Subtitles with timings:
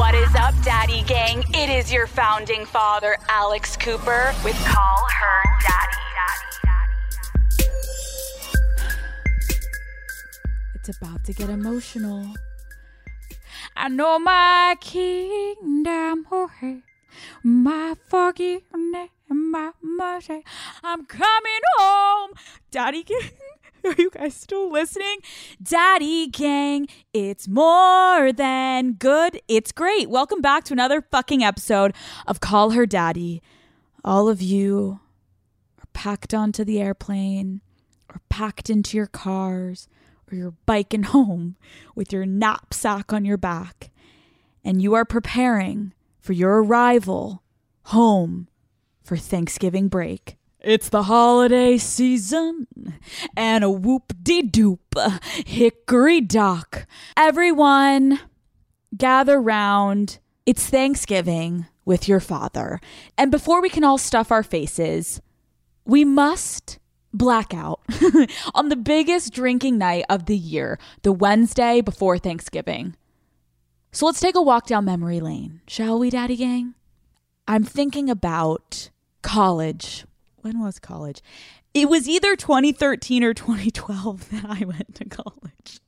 [0.00, 1.44] What is up, Daddy Gang?
[1.50, 6.00] It is your founding father, Alex Cooper, with Call Her Daddy.
[10.74, 12.32] It's about to get emotional.
[13.76, 16.50] I know my kingdom, oh,
[17.42, 20.42] my forgiveness, my mercy.
[20.82, 22.30] I'm coming home.
[22.70, 23.30] Daddy Gang,
[23.84, 25.18] are you guys still listening?
[25.62, 29.40] Daddy Gang, it's more than good.
[29.48, 30.10] It's great.
[30.10, 31.94] Welcome back to another fucking episode
[32.26, 33.42] of Call Her Daddy.
[34.04, 35.00] All of you
[35.78, 37.60] are packed onto the airplane
[38.08, 39.88] or packed into your cars
[40.30, 41.56] or you're biking home
[41.94, 43.90] with your knapsack on your back
[44.64, 47.42] and you are preparing for your arrival
[47.84, 48.48] home
[49.02, 50.36] for Thanksgiving break.
[50.62, 52.66] It's the holiday season
[53.34, 56.86] and a whoop de doop hickory dock.
[57.16, 58.20] Everyone
[58.94, 60.18] gather round.
[60.44, 62.78] It's Thanksgiving with your father.
[63.16, 65.22] And before we can all stuff our faces,
[65.86, 66.78] we must
[67.14, 67.80] blackout
[68.54, 72.96] on the biggest drinking night of the year, the Wednesday before Thanksgiving.
[73.92, 76.74] So let's take a walk down memory lane, shall we, Daddy Gang?
[77.48, 78.90] I'm thinking about
[79.22, 80.04] college.
[80.42, 81.22] When was college?
[81.74, 85.80] It was either 2013 or 2012 that I went to college.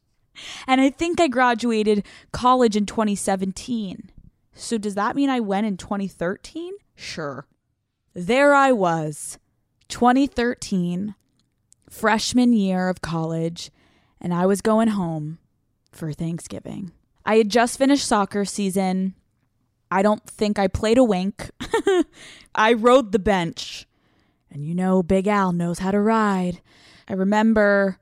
[0.66, 4.10] And I think I graduated college in 2017.
[4.54, 6.74] So does that mean I went in 2013?
[6.94, 7.46] Sure.
[8.14, 9.38] There I was
[9.88, 11.14] 2013,
[11.88, 13.70] freshman year of college,
[14.20, 15.38] and I was going home
[15.90, 16.92] for Thanksgiving.
[17.24, 19.14] I had just finished soccer season.
[19.90, 21.50] I don't think I played a wink.
[22.54, 23.86] I rode the bench.
[24.52, 26.60] And you know, Big Al knows how to ride.
[27.08, 27.98] I remember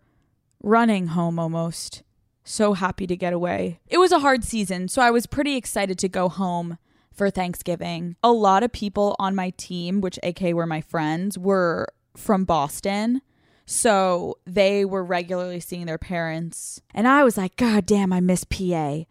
[0.62, 2.02] running home almost.
[2.42, 3.80] So happy to get away.
[3.86, 6.78] It was a hard season, so I was pretty excited to go home
[7.12, 8.16] for Thanksgiving.
[8.22, 13.22] A lot of people on my team, which AK were my friends, were from Boston.
[13.66, 16.82] So they were regularly seeing their parents.
[16.92, 19.04] And I was like, God damn, I miss PA.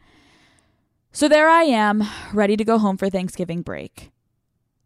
[1.14, 4.12] So there I am, ready to go home for Thanksgiving break.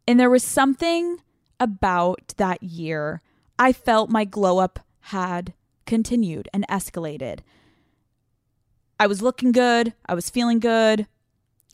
[0.08, 1.18] And there was something
[1.64, 3.22] about that year.
[3.58, 5.54] I felt my glow up had
[5.86, 7.40] continued and escalated.
[9.00, 9.94] I was looking good.
[10.06, 11.08] I was feeling good.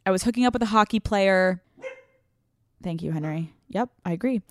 [0.05, 1.61] I was hooking up with a hockey player.
[2.81, 3.53] Thank you, Henry.
[3.67, 4.41] Yep, I agree.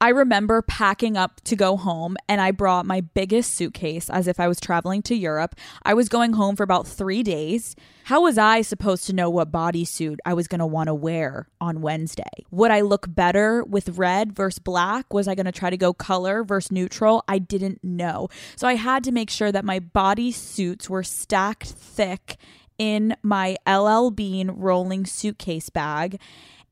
[0.00, 4.38] I remember packing up to go home, and I brought my biggest suitcase as if
[4.38, 5.56] I was traveling to Europe.
[5.82, 7.74] I was going home for about three days.
[8.04, 11.48] How was I supposed to know what bodysuit I was going to want to wear
[11.60, 12.46] on Wednesday?
[12.52, 15.12] Would I look better with red versus black?
[15.12, 17.24] Was I going to try to go color versus neutral?
[17.26, 18.28] I didn't know.
[18.56, 22.36] So I had to make sure that my body suits were stacked thick
[22.78, 26.20] in my LL Bean rolling suitcase bag.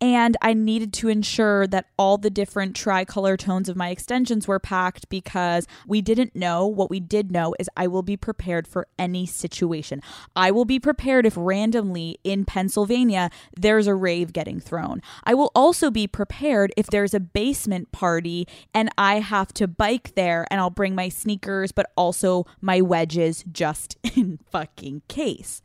[0.01, 4.59] And I needed to ensure that all the different tricolor tones of my extensions were
[4.59, 6.67] packed because we didn't know.
[6.67, 10.03] What we did know is I will be prepared for any situation.
[10.35, 15.01] I will be prepared if randomly in Pennsylvania there's a rave getting thrown.
[15.25, 20.15] I will also be prepared if there's a basement party and I have to bike
[20.15, 25.63] there and I'll bring my sneakers, but also my wedges just in fucking case.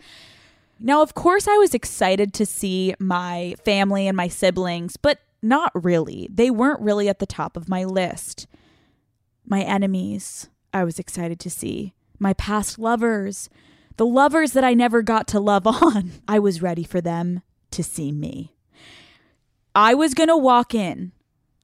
[0.84, 5.72] Now, of course, I was excited to see my family and my siblings, but not
[5.76, 6.28] really.
[6.32, 8.48] They weren't really at the top of my list.
[9.46, 11.94] My enemies, I was excited to see.
[12.18, 13.48] My past lovers,
[13.98, 17.84] the lovers that I never got to love on, I was ready for them to
[17.84, 18.56] see me.
[19.76, 21.12] I was going to walk in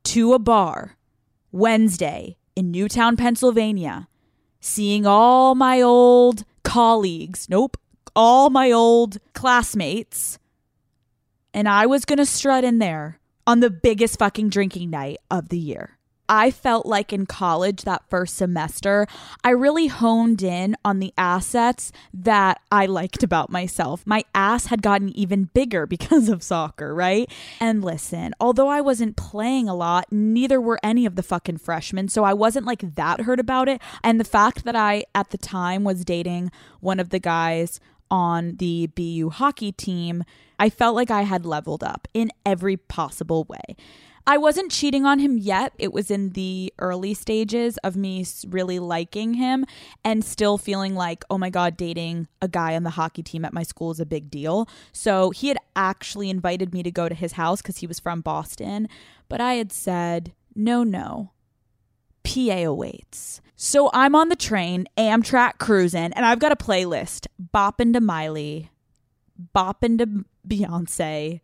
[0.04, 0.96] to a bar
[1.52, 4.08] Wednesday in Newtown, Pennsylvania,
[4.60, 7.50] seeing all my old colleagues.
[7.50, 7.78] Nope,
[8.16, 10.40] all my old classmates,
[11.54, 15.50] and I was going to strut in there on the biggest fucking drinking night of
[15.50, 15.98] the year.
[16.30, 19.08] I felt like in college that first semester,
[19.44, 24.06] I really honed in on the assets that I liked about myself.
[24.06, 27.32] My ass had gotten even bigger because of soccer, right?
[27.60, 32.10] And listen, although I wasn't playing a lot, neither were any of the fucking freshmen.
[32.10, 33.82] So I wasn't like that hurt about it.
[34.04, 36.52] And the fact that I, at the time, was dating
[36.82, 40.24] one of the guys on the BU hockey team,
[40.60, 43.76] I felt like I had leveled up in every possible way.
[44.30, 45.72] I wasn't cheating on him yet.
[45.80, 49.66] It was in the early stages of me really liking him
[50.04, 53.54] and still feeling like, oh my God, dating a guy on the hockey team at
[53.54, 54.68] my school is a big deal.
[54.92, 58.20] So he had actually invited me to go to his house because he was from
[58.20, 58.90] Boston.
[59.30, 61.32] But I had said, no, no,
[62.28, 63.42] PA awaits.
[63.56, 68.70] So I'm on the train, Amtrak cruising, and I've got a playlist bopping to Miley,
[69.56, 71.42] bopping to Beyonce,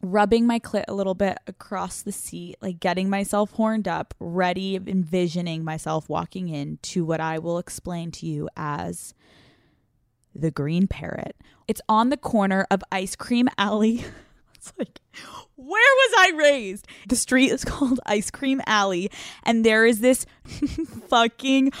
[0.00, 4.76] rubbing my clit a little bit across the seat, like getting myself horned up, ready,
[4.76, 9.12] envisioning myself walking into what I will explain to you as
[10.34, 11.36] the Green Parrot.
[11.66, 14.04] It's on the corner of Ice Cream Alley.
[14.68, 15.00] it's like,
[15.56, 16.86] where was I raised?
[17.08, 19.10] The street is called Ice Cream Alley,
[19.42, 20.26] and there is this
[21.08, 21.72] fucking,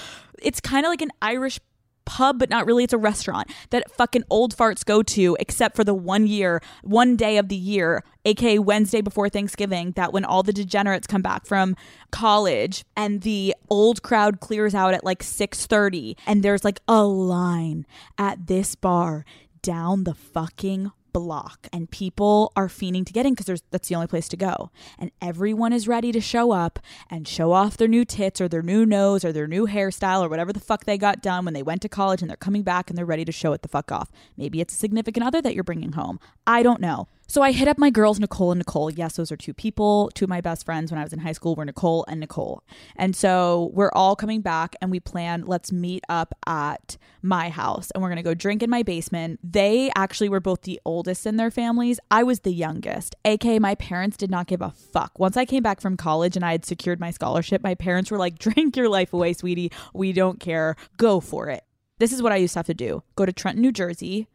[0.42, 1.60] it's kind of like an Irish
[2.06, 2.84] pub, but not really.
[2.84, 7.16] It's a restaurant that fucking old farts go to, except for the one year, one
[7.16, 11.44] day of the year, aka Wednesday before Thanksgiving, that when all the degenerates come back
[11.44, 11.76] from
[12.12, 17.84] college and the old crowd clears out at like 6:30 and there's like a line
[18.16, 19.24] at this bar
[19.60, 24.06] down the fucking block and people are fiending to get in because that's the only
[24.06, 24.70] place to go.
[24.98, 26.78] And everyone is ready to show up
[27.08, 30.28] and show off their new tits or their new nose or their new hairstyle or
[30.28, 32.90] whatever the fuck they got done when they went to college and they're coming back
[32.90, 34.12] and they're ready to show it the fuck off.
[34.36, 36.20] Maybe it's a significant other that you're bringing home.
[36.46, 38.90] I don't know so I hit up my girls, Nicole and Nicole.
[38.90, 40.10] Yes, those are two people.
[40.14, 42.62] Two of my best friends when I was in high school were Nicole and Nicole.
[42.94, 47.90] And so we're all coming back and we plan, let's meet up at my house
[47.90, 49.40] and we're going to go drink in my basement.
[49.42, 51.98] They actually were both the oldest in their families.
[52.10, 53.16] I was the youngest.
[53.24, 55.18] AK, my parents did not give a fuck.
[55.18, 58.18] Once I came back from college and I had secured my scholarship, my parents were
[58.18, 59.72] like, drink your life away, sweetie.
[59.92, 60.76] We don't care.
[60.96, 61.64] Go for it.
[61.98, 64.28] This is what I used to have to do go to Trenton, New Jersey,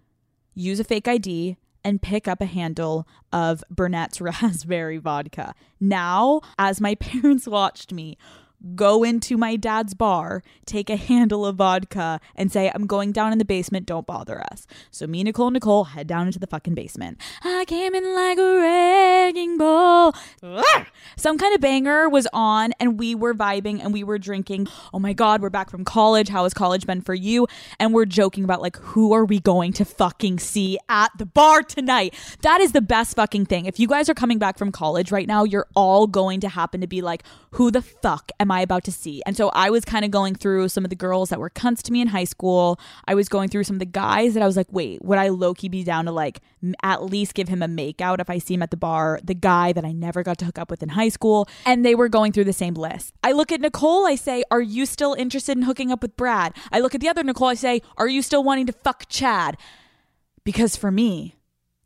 [0.56, 5.54] use a fake ID and pick up a handle of Burnett's raspberry vodka.
[5.80, 8.18] Now, as my parents watched me
[8.76, 13.32] go into my dad's bar, take a handle of vodka, and say, I'm going down
[13.32, 14.68] in the basement, don't bother us.
[14.92, 17.18] So me, Nicole, and Nicole head down into the fucking basement.
[17.44, 20.16] I came in like a wrecking ball.
[21.16, 24.68] Some kind of banger was on, and we were vibing and we were drinking.
[24.94, 26.30] Oh my God, we're back from college.
[26.30, 27.48] How has college been for you?
[27.80, 31.64] And we're joking about, like, who are we going to fucking see at the bar
[31.64, 32.14] tonight?
[32.42, 33.66] That is the best fucking thing.
[33.66, 36.82] If you guys are coming back from college right now, you're all going to happen
[36.82, 39.22] to be like, who the fuck am I about to see?
[39.26, 41.82] And so I was kind of going through some of the girls that were cunts
[41.84, 42.80] to me in high school.
[43.08, 45.30] I was going through some of the guys that I was like, wait, would I
[45.30, 46.42] low key be down to like
[46.84, 49.20] at least give him a makeout if I see him at the bar?
[49.24, 51.48] The guy that I never got to hook up with in high school.
[51.66, 53.14] And they were going through the same list.
[53.24, 56.54] I look at Nicole, I say, are you still interested in hooking up with Brad?
[56.72, 59.58] I look at the other Nicole, I say, are you still wanting to fuck Chad?
[60.44, 61.36] Because for me,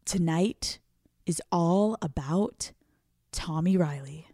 [0.06, 0.80] tonight
[1.26, 2.72] is all about
[3.32, 4.28] Tommy Riley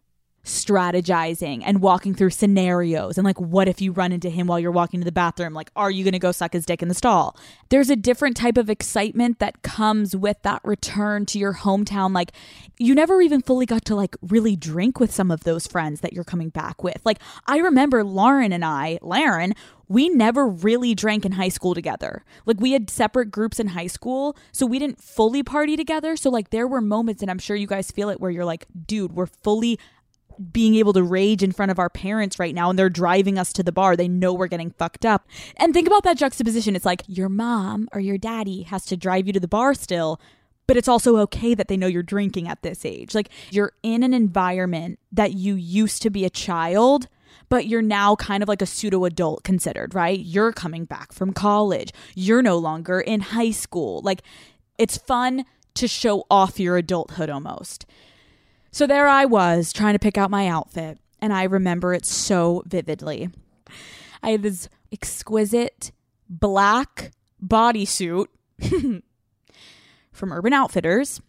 [0.44, 4.72] strategizing and walking through scenarios and like what if you run into him while you're
[4.72, 6.96] walking to the bathroom like are you going to go suck his dick in the
[6.96, 7.38] stall
[7.70, 12.32] there's a different type of excitement that comes with that return to your hometown like
[12.80, 16.12] you never even fully got to like really drink with some of those friends that
[16.12, 19.54] you're coming back with like i remember lauren and i lauren
[19.88, 22.24] we never really drank in high school together.
[22.46, 26.16] Like we had separate groups in high school, so we didn't fully party together.
[26.16, 28.68] So like there were moments and I'm sure you guys feel it where you're like,
[28.88, 29.78] dude, we're fully
[30.42, 33.54] being able to rage in front of our parents right now and they're driving us
[33.54, 33.96] to the bar.
[33.96, 35.28] They know we're getting fucked up.
[35.58, 36.76] And think about that juxtaposition.
[36.76, 40.20] It's like your mom or your daddy has to drive you to the bar still,
[40.68, 43.14] but it's also okay that they know you're drinking at this age.
[43.14, 47.08] Like you're in an environment that you used to be a child
[47.50, 50.20] but you're now kind of like a pseudo adult considered, right?
[50.20, 51.92] You're coming back from college.
[52.16, 54.02] You're no longer in high school.
[54.04, 54.22] Like
[54.78, 57.86] it's fun to show off your adulthood almost.
[58.72, 62.63] So there I was trying to pick out my outfit, and I remember it so
[62.66, 63.30] vividly.
[64.24, 65.92] I had this exquisite
[66.30, 67.12] black
[67.46, 68.28] bodysuit
[70.12, 71.22] from Urban Outfitters,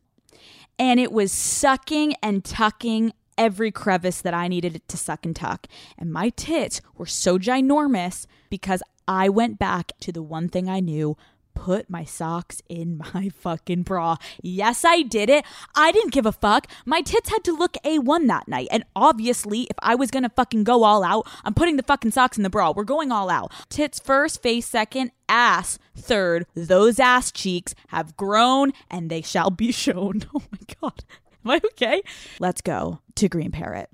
[0.79, 5.35] and it was sucking and tucking every crevice that I needed it to suck and
[5.35, 5.67] tuck.
[5.99, 10.79] And my tits were so ginormous because I went back to the one thing I
[10.79, 11.17] knew
[11.55, 14.17] put my socks in my fucking bra.
[14.43, 15.45] Yes, I did it.
[15.75, 16.67] I didn't give a fuck.
[16.85, 18.69] My tits had to look A1 that night.
[18.71, 22.37] And obviously, if I was gonna fucking go all out, I'm putting the fucking socks
[22.37, 22.73] in the bra.
[22.75, 23.53] We're going all out.
[23.69, 26.47] Tits first, face second, ass third.
[26.55, 30.23] Those ass cheeks have grown and they shall be shown.
[30.35, 31.05] Oh my God.
[31.45, 32.03] Am I okay?
[32.39, 33.91] Let's go to Green Parrot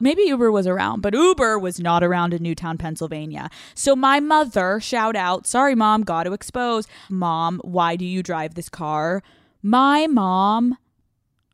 [0.00, 3.50] maybe Uber was around, but Uber was not around in Newtown, Pennsylvania.
[3.74, 6.86] So my mother, shout out, sorry, mom, got to expose.
[7.08, 9.22] Mom, why do you drive this car?
[9.62, 10.76] My mom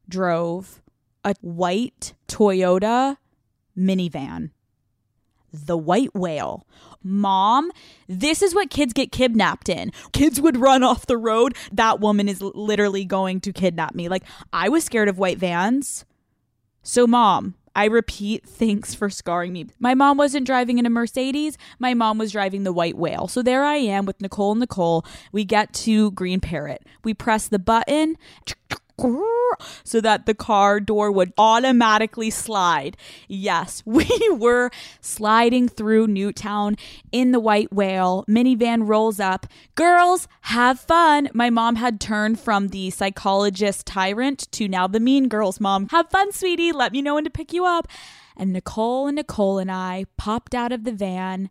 [0.09, 0.81] drove
[1.25, 3.17] a white Toyota
[3.77, 4.51] minivan,
[5.53, 6.67] the white whale.
[7.03, 7.71] Mom,
[8.09, 9.93] this is what kids get kidnapped in.
[10.13, 11.57] Kids would run off the road.
[11.73, 14.09] That woman is literally going to kidnap me.
[14.09, 16.05] Like, I was scared of white vans.
[16.83, 19.67] So, mom, I repeat, thanks for scarring me.
[19.79, 21.59] My mom wasn't driving in a Mercedes.
[21.79, 23.29] My mom was driving the white whale.
[23.29, 25.05] So there I am with Nicole and Nicole.
[25.31, 26.87] We get to Green Parrot.
[27.05, 28.17] We press the button
[29.85, 32.97] so that the car door would automatically slide.
[33.29, 36.77] Yes, we were sliding through Newtown
[37.13, 38.25] in the white whale.
[38.29, 39.47] Minivan rolls up.
[39.75, 41.29] Girls, have fun.
[41.35, 45.89] My mom had turned from the psychologist tyrant to now the mean girls mom.
[45.89, 46.73] Have fun, sweetie.
[46.73, 47.89] Let me know when to pick you up.
[48.37, 51.51] And Nicole and Nicole and I popped out of the van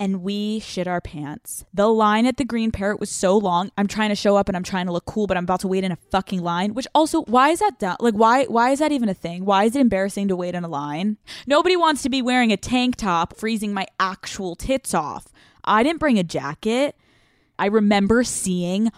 [0.00, 1.66] and we shit our pants.
[1.74, 3.70] The line at the Green Parrot was so long.
[3.76, 5.68] I'm trying to show up and I'm trying to look cool, but I'm about to
[5.68, 6.72] wait in a fucking line.
[6.72, 8.00] Which also, why is that?
[8.00, 9.44] Like, why why is that even a thing?
[9.44, 11.18] Why is it embarrassing to wait in a line?
[11.46, 15.26] Nobody wants to be wearing a tank top, freezing my actual tits off.
[15.62, 16.96] I didn't bring a jacket.
[17.58, 18.90] I remember seeing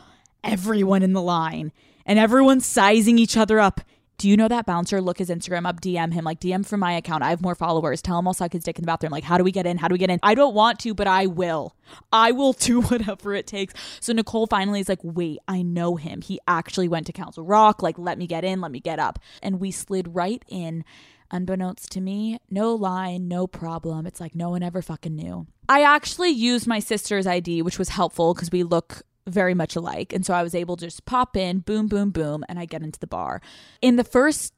[0.45, 1.73] everyone in the line
[2.07, 3.81] and everyone sizing each other up
[4.23, 5.01] do you know that bouncer?
[5.01, 7.25] Look his Instagram up, DM him, like DM from my account.
[7.25, 8.01] I have more followers.
[8.01, 9.11] Tell him I'll suck his dick in the bathroom.
[9.11, 9.79] Like, how do we get in?
[9.79, 10.21] How do we get in?
[10.23, 11.75] I don't want to, but I will.
[12.13, 13.75] I will do whatever it takes.
[13.99, 16.23] So Nicole finally is like, wait, I know him.
[16.23, 17.83] He actually went to Council Rock.
[17.83, 19.19] Like, let me get in, let me get up.
[19.43, 20.85] And we slid right in.
[21.33, 24.07] Unbeknownst to me, no line, no problem.
[24.07, 25.49] It's like no one ever fucking knew.
[25.69, 30.13] I actually used my sister's ID, which was helpful because we look very much alike.
[30.13, 32.83] And so I was able to just pop in, boom, boom, boom, and I get
[32.83, 33.41] into the bar.
[33.81, 34.53] In the first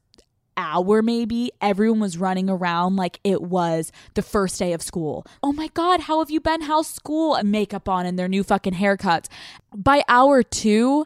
[0.57, 5.53] hour maybe everyone was running around like it was the first day of school oh
[5.53, 8.75] my god how have you been how's school and makeup on and their new fucking
[8.75, 9.27] haircuts
[9.75, 11.05] by hour two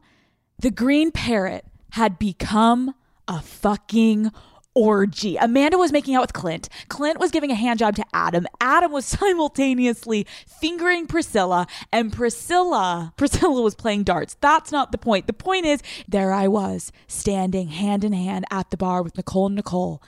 [0.59, 2.95] the green parrot had become
[3.27, 4.31] a fucking
[4.75, 5.37] orgy.
[5.37, 6.69] Amanda was making out with Clint.
[6.89, 8.47] Clint was giving a hand job to Adam.
[8.61, 14.37] Adam was simultaneously fingering Priscilla, and Priscilla, Priscilla was playing darts.
[14.41, 15.27] That's not the point.
[15.27, 19.47] The point is, there I was, standing hand in hand at the bar with Nicole
[19.47, 20.03] and Nicole,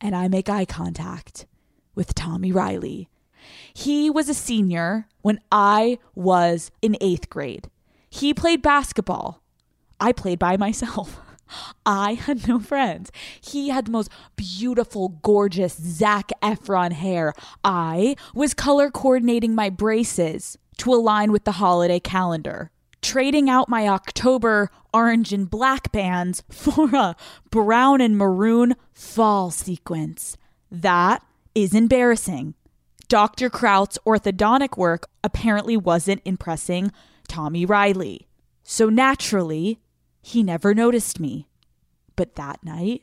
[0.00, 1.46] and I make eye contact
[1.94, 3.08] with Tommy Riley.
[3.74, 7.70] He was a senior when I was in eighth grade.
[8.10, 9.42] He played basketball.
[10.00, 11.20] I played by myself.
[11.86, 13.10] I had no friends.
[13.40, 17.34] He had the most beautiful, gorgeous Zac Efron hair.
[17.64, 22.70] I was color coordinating my braces to align with the holiday calendar,
[23.02, 27.16] trading out my October orange and black bands for a
[27.50, 30.36] brown and maroon fall sequence.
[30.70, 31.24] That
[31.54, 32.54] is embarrassing.
[33.08, 33.48] Dr.
[33.48, 36.92] Kraut's orthodontic work apparently wasn't impressing
[37.26, 38.28] Tommy Riley.
[38.62, 39.80] So naturally,
[40.28, 41.48] he never noticed me.
[42.14, 43.02] But that night,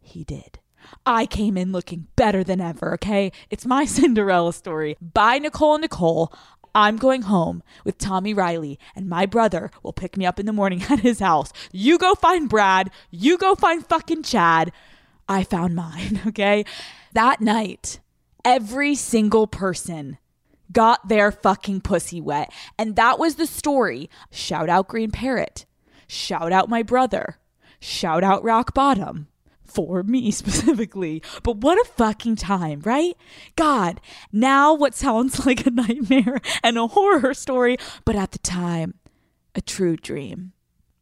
[0.00, 0.60] he did.
[1.04, 3.32] I came in looking better than ever, okay?
[3.50, 4.96] It's my Cinderella story.
[5.00, 6.32] Bye, Nicole and Nicole.
[6.72, 10.52] I'm going home with Tommy Riley, and my brother will pick me up in the
[10.52, 11.52] morning at his house.
[11.72, 12.90] You go find Brad.
[13.10, 14.70] You go find fucking Chad.
[15.28, 16.64] I found mine, okay?
[17.14, 17.98] That night,
[18.44, 20.18] every single person
[20.70, 22.52] got their fucking pussy wet.
[22.78, 24.08] And that was the story.
[24.30, 25.66] Shout out Green Parrot.
[26.06, 27.38] Shout out my brother.
[27.80, 29.28] Shout out Rock Bottom.
[29.64, 31.22] For me specifically.
[31.42, 33.16] But what a fucking time, right?
[33.56, 34.00] God,
[34.32, 38.94] now what sounds like a nightmare and a horror story, but at the time,
[39.54, 40.52] a true dream.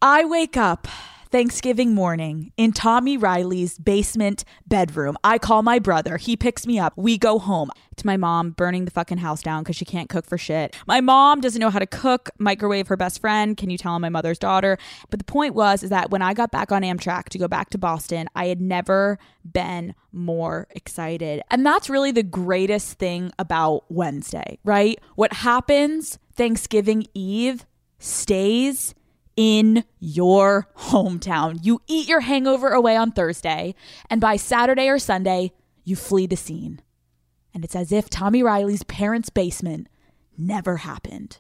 [0.01, 0.89] I wake up
[1.33, 5.17] Thanksgiving morning in Tommy Riley's basement bedroom.
[5.25, 6.19] I call my brother.
[6.19, 6.93] He picks me up.
[6.95, 7.71] We go home.
[7.97, 10.75] To my mom burning the fucking house down because she can't cook for shit.
[10.87, 13.55] My mom doesn't know how to cook, microwave her best friend.
[13.55, 14.79] Can you tell my mother's daughter?
[15.11, 17.69] But the point was is that when I got back on Amtrak to go back
[17.71, 21.43] to Boston, I had never been more excited.
[21.51, 24.99] And that's really the greatest thing about Wednesday, right?
[25.17, 27.67] What happens Thanksgiving Eve
[27.99, 28.95] stays
[29.37, 31.59] in your hometown.
[31.63, 33.75] You eat your hangover away on Thursday,
[34.11, 35.53] and by Saturday or Sunday,
[35.85, 36.81] you flee the scene.
[37.55, 39.89] And it's as if Tommy Riley's parents' basement
[40.37, 41.39] never happened.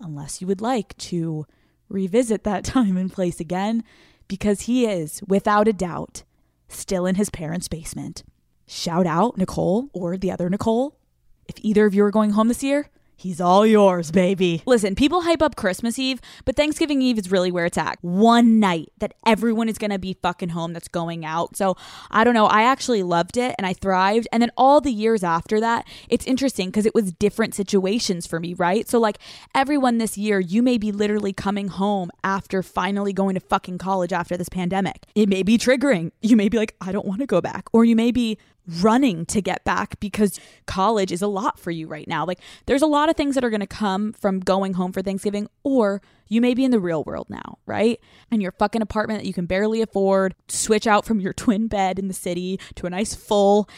[0.00, 1.46] Unless you would like to
[1.88, 3.84] revisit that time and place again,
[4.28, 6.22] because he is, without a doubt,
[6.68, 8.22] still in his parents' basement.
[8.66, 10.98] Shout out Nicole or the other Nicole.
[11.46, 14.62] If either of you are going home this year, He's all yours, baby.
[14.66, 17.98] Listen, people hype up Christmas Eve, but Thanksgiving Eve is really where it's at.
[18.00, 21.56] One night that everyone is gonna be fucking home that's going out.
[21.56, 21.76] So
[22.10, 22.46] I don't know.
[22.46, 24.26] I actually loved it and I thrived.
[24.32, 28.40] And then all the years after that, it's interesting because it was different situations for
[28.40, 28.88] me, right?
[28.88, 29.18] So, like,
[29.54, 34.12] everyone this year, you may be literally coming home after finally going to fucking college
[34.12, 35.04] after this pandemic.
[35.14, 36.10] It may be triggering.
[36.22, 37.68] You may be like, I don't wanna go back.
[37.72, 41.86] Or you may be running to get back because college is a lot for you
[41.86, 42.24] right now.
[42.24, 45.02] Like, there's a lot of things that are going to come from going home for
[45.02, 48.00] Thanksgiving, or you may be in the real world now, right?
[48.30, 51.98] And your fucking apartment that you can barely afford, switch out from your twin bed
[51.98, 53.68] in the city to a nice full.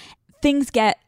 [0.43, 0.99] Things get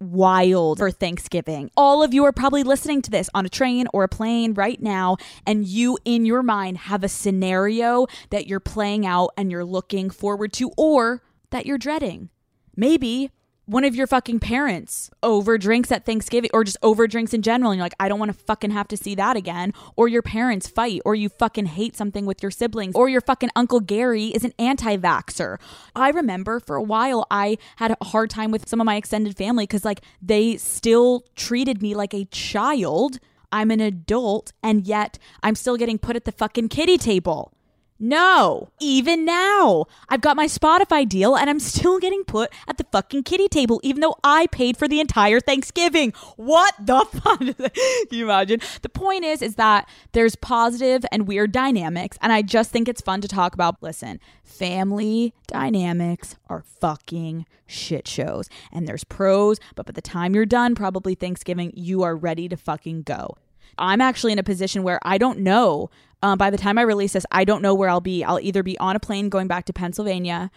[0.00, 1.70] wild for Thanksgiving.
[1.76, 4.80] All of you are probably listening to this on a train or a plane right
[4.80, 5.16] now,
[5.46, 10.10] and you in your mind have a scenario that you're playing out and you're looking
[10.10, 12.30] forward to or that you're dreading.
[12.78, 13.32] Maybe
[13.66, 17.72] one of your fucking parents over drinks at Thanksgiving or just over drinks in general.
[17.72, 19.74] And you're like, I don't want to fucking have to see that again.
[19.96, 23.50] Or your parents fight, or you fucking hate something with your siblings, or your fucking
[23.56, 25.58] Uncle Gary is an anti vaxxer.
[25.96, 29.36] I remember for a while I had a hard time with some of my extended
[29.36, 33.18] family because, like, they still treated me like a child.
[33.50, 37.52] I'm an adult, and yet I'm still getting put at the fucking kitty table.
[38.00, 42.86] No, even now, I've got my Spotify deal and I'm still getting put at the
[42.92, 46.12] fucking kitty table, even though I paid for the entire Thanksgiving.
[46.36, 47.40] What the fuck?
[47.40, 48.60] Can you imagine?
[48.82, 53.00] The point is, is that there's positive and weird dynamics, and I just think it's
[53.00, 53.82] fun to talk about.
[53.82, 60.46] Listen, family dynamics are fucking shit shows, and there's pros, but by the time you're
[60.46, 63.36] done, probably Thanksgiving, you are ready to fucking go.
[63.76, 65.90] I'm actually in a position where I don't know.
[66.22, 68.24] Um, by the time I release this, I don't know where I'll be.
[68.24, 70.50] I'll either be on a plane going back to Pennsylvania,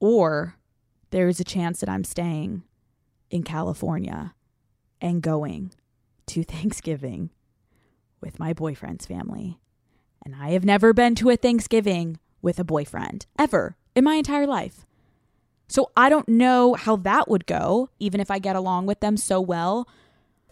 [0.00, 0.56] or
[1.10, 2.62] there is a chance that I'm staying
[3.30, 4.34] in California
[5.00, 5.72] and going
[6.26, 7.30] to Thanksgiving
[8.20, 9.58] with my boyfriend's family.
[10.24, 14.46] And I have never been to a Thanksgiving with a boyfriend ever in my entire
[14.46, 14.86] life.
[15.68, 19.16] So I don't know how that would go, even if I get along with them
[19.16, 19.86] so well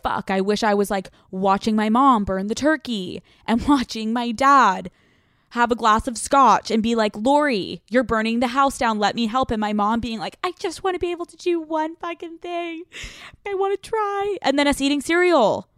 [0.02, 4.32] fuck, I wish I was like watching my mom burn the turkey and watching my
[4.32, 4.90] dad
[5.52, 8.99] have a glass of scotch and be like, Lori, you're burning the house down.
[8.99, 9.50] Let me help.
[9.50, 12.38] And my mom being like, I just want to be able to do one fucking
[12.38, 12.85] thing.
[13.47, 14.38] I want to try.
[14.40, 15.68] And then us eating cereal.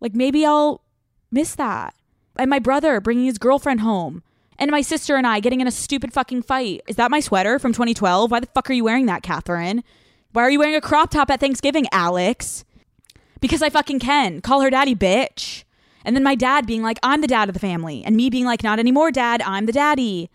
[0.00, 0.82] Like maybe I'll
[1.30, 1.94] miss that.
[2.36, 4.24] And my brother bringing his girlfriend home.
[4.58, 6.82] And my sister and I getting in a stupid fucking fight.
[6.88, 8.28] Is that my sweater from 2012?
[8.28, 9.84] Why the fuck are you wearing that, Catherine?
[10.32, 12.64] Why are you wearing a crop top at Thanksgiving, Alex?
[13.40, 14.40] Because I fucking can.
[14.40, 15.64] Call her daddy, bitch.
[16.04, 18.02] And then my dad being like, I'm the dad of the family.
[18.04, 20.30] And me being like, not anymore, dad, I'm the daddy.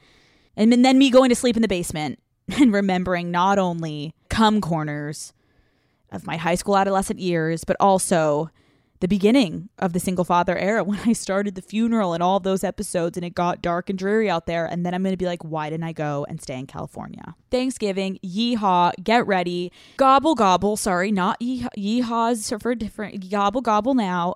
[0.56, 2.20] And then me going to sleep in the basement
[2.60, 5.34] and remembering not only cum corners
[6.12, 8.50] of my high school adolescent years, but also
[9.04, 12.64] the beginning of the single father era when I started the funeral and all those
[12.64, 14.66] episodes and it got dark and dreary out there.
[14.66, 17.36] And then I'm going to be like, why didn't I go and stay in California?
[17.52, 20.78] Thanksgiving, yeehaw, get ready, gobble, gobble.
[20.78, 24.36] Sorry, not yeehaw, yeehaws for different, gobble, gobble now.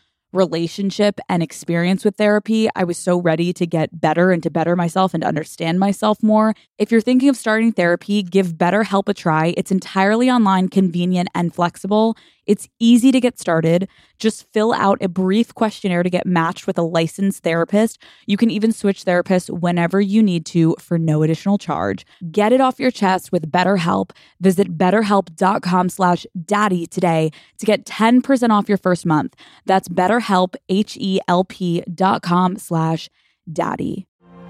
[0.31, 2.69] relationship and experience with therapy.
[2.75, 6.53] I was so ready to get better and to better myself and understand myself more.
[6.77, 9.53] If you're thinking of starting therapy, give BetterHelp a try.
[9.57, 12.15] It's entirely online, convenient, and flexible.
[12.47, 13.87] It's easy to get started.
[14.17, 18.01] Just fill out a brief questionnaire to get matched with a licensed therapist.
[18.25, 22.05] You can even switch therapists whenever you need to for no additional charge.
[22.31, 24.11] Get it off your chest with BetterHelp.
[24.39, 29.35] Visit betterhelp.com slash daddy today to get 10% off your first month.
[29.65, 29.87] That's
[30.21, 33.09] betterhelp, H-E-L-P dot com slash
[33.51, 34.07] daddy.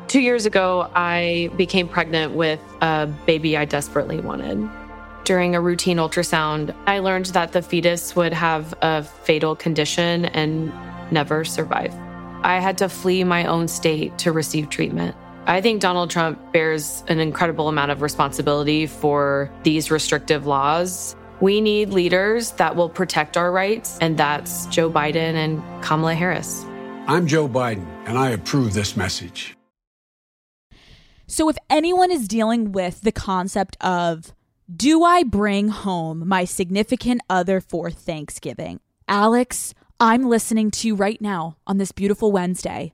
[0.08, 4.70] Two years ago, I became pregnant with a baby I desperately wanted
[5.24, 10.72] during a routine ultrasound, I learned that the fetus would have a fatal condition and
[11.12, 11.94] never survive.
[12.44, 15.16] I had to flee my own state to receive treatment.
[15.46, 21.16] I think Donald Trump bears an incredible amount of responsibility for these restrictive laws.
[21.42, 26.64] We need leaders that will protect our rights, and that's Joe Biden and Kamala Harris.
[27.08, 29.58] I'm Joe Biden, and I approve this message.
[31.26, 34.34] So, if anyone is dealing with the concept of,
[34.74, 38.80] do I bring home my significant other for Thanksgiving?
[39.08, 42.94] Alex, I'm listening to you right now on this beautiful Wednesday.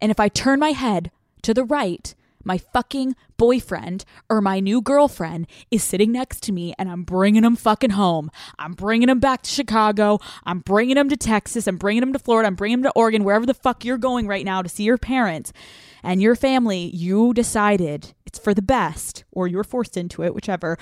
[0.00, 2.15] And if I turn my head to the right,
[2.46, 7.42] my fucking boyfriend or my new girlfriend is sitting next to me and I'm bringing
[7.42, 8.30] him fucking home.
[8.56, 10.20] I'm bringing him back to Chicago.
[10.44, 11.66] I'm bringing him to Texas.
[11.66, 12.46] I'm bringing him to Florida.
[12.46, 14.96] I'm bringing him to Oregon, wherever the fuck you're going right now to see your
[14.96, 15.52] parents
[16.04, 16.90] and your family.
[16.94, 20.78] You decided it's for the best or you're forced into it, whichever.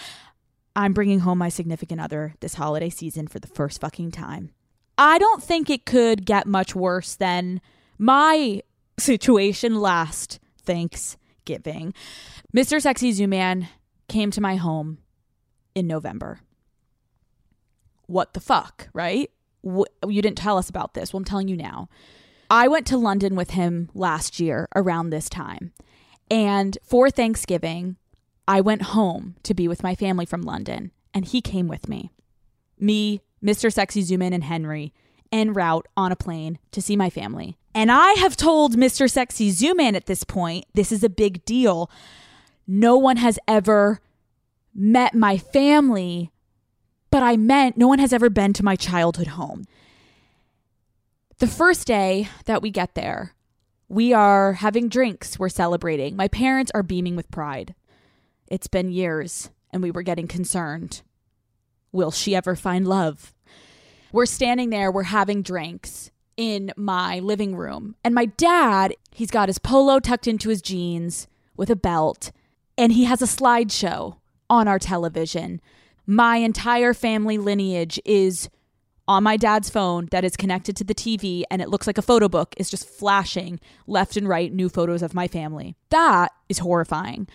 [0.77, 4.51] I'm bringing home my significant other this holiday season for the first fucking time.
[4.99, 7.63] I don't think it could get much worse than
[7.99, 8.63] my
[8.99, 10.41] situation last
[11.47, 11.95] Thanksgiving.
[12.55, 12.81] Mr.
[12.81, 13.69] Sexy Zoom Man
[14.09, 14.99] came to my home
[15.75, 16.41] in November.
[18.07, 19.31] What the fuck, right?
[19.67, 21.13] Wh- you didn't tell us about this.
[21.13, 21.89] Well, I'm telling you now.
[22.51, 25.73] I went to London with him last year around this time.
[26.31, 27.97] And for Thanksgiving,
[28.47, 32.13] I went home to be with my family from London, and he came with me.
[32.79, 33.73] Me, Mr.
[33.73, 34.93] Sexy Zoom Man, and Henry
[35.33, 37.57] en route on a plane to see my family.
[37.75, 39.11] And I have told Mr.
[39.11, 41.91] Sexy Zoom Zooman at this point, this is a big deal.
[42.67, 44.01] No one has ever
[44.73, 46.31] met my family,
[47.11, 49.65] but I meant no one has ever been to my childhood home.
[51.39, 53.35] The first day that we get there,
[53.89, 56.15] we are having drinks, we're celebrating.
[56.15, 57.75] My parents are beaming with pride.
[58.47, 61.03] It's been years, and we were getting concerned.
[61.91, 63.35] Will she ever find love?
[64.13, 67.95] We're standing there, we're having drinks in my living room.
[68.05, 72.33] And my dad, he's got his polo tucked into his jeans with a belt,
[72.77, 74.17] and he has a slideshow
[74.51, 75.61] on our television.
[76.07, 78.51] My entire family lineage is
[79.07, 82.03] on my dad's phone that is connected to the TV, and it looks like a
[82.03, 85.77] photo book is just flashing left and right new photos of my family.
[85.91, 87.29] That is horrifying.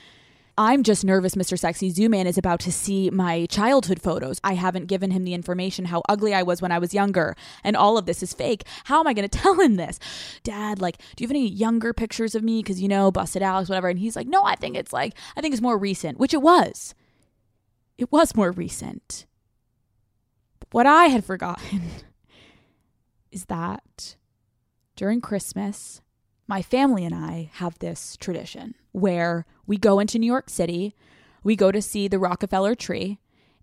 [0.60, 1.58] I'm just nervous Mr.
[1.58, 4.42] Sexy Zoom Man is about to see my childhood photos.
[4.44, 7.78] I haven't given him the information how ugly I was when I was younger, and
[7.78, 8.66] all of this is fake.
[8.84, 10.02] How am I going to tell him this?
[10.44, 12.62] Dad, like, do you have any younger pictures of me?
[12.62, 13.88] Because, you know, busted Alex, whatever.
[13.88, 16.42] And he's like, no, I think it's like, I think it's more recent, which it
[16.42, 16.94] was.
[17.98, 19.28] It was more recent.
[20.60, 21.84] But what I had forgotten
[23.32, 24.18] is that
[24.98, 26.02] during Christmas,
[26.50, 30.96] my family and I have this tradition where we go into New York City,
[31.44, 33.20] we go to see the Rockefeller tree,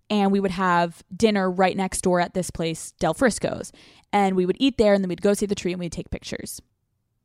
[0.09, 3.71] and we would have dinner right next door at this place, Del Frisco's.
[4.13, 6.09] And we would eat there and then we'd go see the tree and we'd take
[6.09, 6.61] pictures.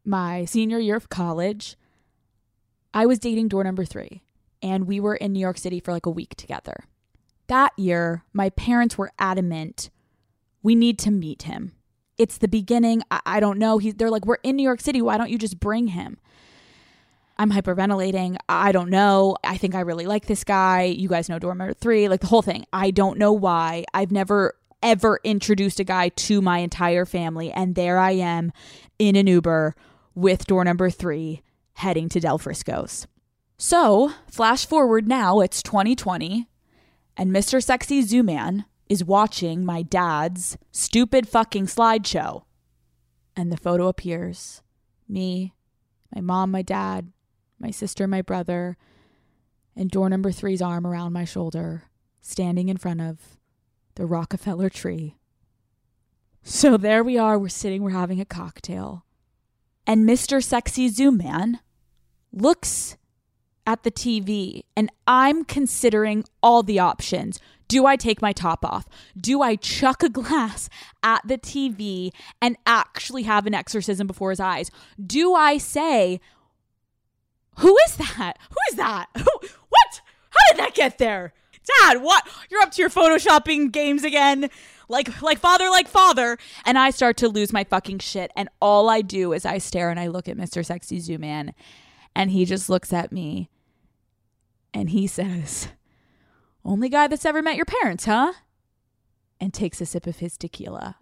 [0.05, 1.77] My senior year of college,
[2.93, 4.23] I was dating door number three,
[4.61, 6.85] and we were in New York City for like a week together.
[7.47, 9.91] That year, my parents were adamant
[10.65, 11.73] we need to meet him
[12.19, 13.03] it's the beginning.
[13.11, 13.79] I, I don't know.
[13.79, 15.03] He, they're like, we're in New York City.
[15.03, 16.19] Why don't you just bring him?
[17.43, 18.37] I'm hyperventilating.
[18.49, 19.37] I don't know.
[19.43, 20.85] I think I really like this guy.
[20.85, 22.67] You guys know number three, like the whole thing.
[22.73, 23.85] I don't know why.
[23.93, 27.51] I've never ever introduced a guy to my entire family.
[27.51, 28.53] And there I am
[29.01, 29.75] in an Uber
[30.15, 31.43] with door number three
[31.75, 33.09] heading to Del Frisco's.
[33.59, 36.47] So, flash forward now, it's 2020,
[37.17, 37.61] and Mr.
[37.61, 42.45] Sexy Zoom Man is watching my dad's stupid fucking slideshow.
[43.35, 44.63] And the photo appears
[45.09, 45.55] me,
[46.15, 47.11] my mom, my dad,
[47.63, 48.77] my sister, my brother,
[49.75, 51.85] and door number three's arm around my shoulder,
[52.21, 53.39] standing in front of
[53.95, 55.17] the Rockefeller tree.
[56.43, 59.07] So there we are, we're sitting, we're having a cocktail.
[59.87, 60.43] And Mr.
[60.43, 61.61] Sexy Zoom Man
[62.33, 62.97] looks
[63.67, 67.39] at the TV and I'm considering all the options.
[67.69, 68.87] Do I take my top off?
[69.17, 70.69] Do I chuck a glass
[71.03, 74.71] at the TV and actually have an exorcism before his eyes?
[75.05, 76.21] Do I say,
[77.59, 78.35] Who is that?
[78.51, 79.09] Who is that?
[79.17, 80.01] Who, what?
[80.31, 81.33] How did that get there?
[81.81, 82.27] Dad, what?
[82.51, 84.51] You're up to your photoshopping games again.
[84.89, 86.37] Like like father like father
[86.67, 89.89] and I start to lose my fucking shit and all I do is I stare
[89.91, 90.65] and I look at Mr.
[90.67, 91.55] Sexy Zoom Man
[92.15, 93.49] and he just looks at me
[94.75, 95.69] and he says,
[96.65, 98.33] only guy that's ever met your parents, huh?
[99.41, 100.97] And takes a sip of his tequila.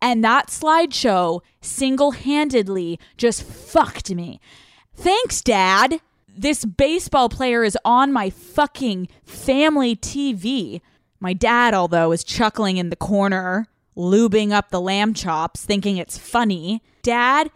[0.00, 4.40] And that slideshow single handedly just fucked me.
[4.94, 6.00] Thanks, Dad.
[6.28, 10.80] This baseball player is on my fucking family TV.
[11.18, 16.16] My dad, although, is chuckling in the corner, lubing up the lamb chops, thinking it's
[16.16, 16.82] funny.
[17.02, 17.50] Dad,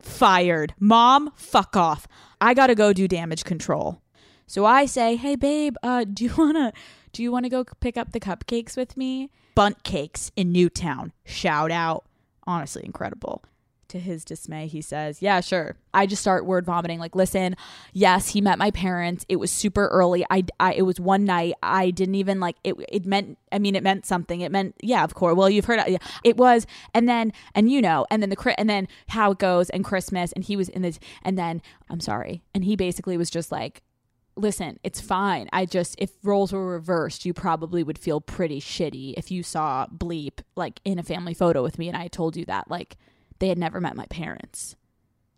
[0.00, 0.74] fired.
[0.78, 2.06] Mom, fuck off.
[2.40, 4.02] I gotta go do damage control.
[4.46, 6.72] So I say, hey babe, uh, do you wanna
[7.12, 9.30] do you wanna go pick up the cupcakes with me?
[9.54, 11.12] Bundt cakes in Newtown.
[11.24, 12.04] Shout out.
[12.46, 13.42] Honestly, incredible.
[13.88, 15.76] To his dismay, he says, Yeah, sure.
[15.94, 16.98] I just start word vomiting.
[16.98, 17.56] Like, listen,
[17.92, 19.24] yes, he met my parents.
[19.28, 20.24] It was super early.
[20.28, 21.54] I, I it was one night.
[21.62, 22.74] I didn't even like it.
[22.88, 24.40] It meant, I mean, it meant something.
[24.40, 25.36] It meant, yeah, of course.
[25.36, 26.02] Well, you've heard it.
[26.24, 29.70] It was, and then, and you know, and then the, and then how it goes
[29.70, 30.32] and Christmas.
[30.32, 32.42] And he was in this, and then, I'm sorry.
[32.54, 33.82] And he basically was just like,
[34.36, 35.48] listen, it's fine.
[35.52, 39.86] I just, if roles were reversed, you probably would feel pretty shitty if you saw
[39.86, 42.70] Bleep like in a family photo with me and I told you that.
[42.70, 42.96] Like,
[43.38, 44.76] they had never met my parents.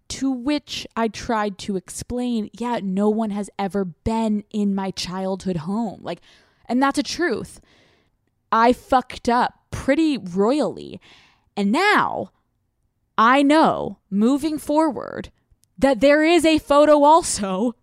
[0.09, 5.59] To which I tried to explain, yeah, no one has ever been in my childhood
[5.59, 6.01] home.
[6.03, 6.21] Like,
[6.67, 7.61] and that's a truth.
[8.51, 11.01] I fucked up pretty royally.
[11.57, 12.33] And now
[13.19, 15.31] I know moving forward
[15.77, 17.75] that there is a photo also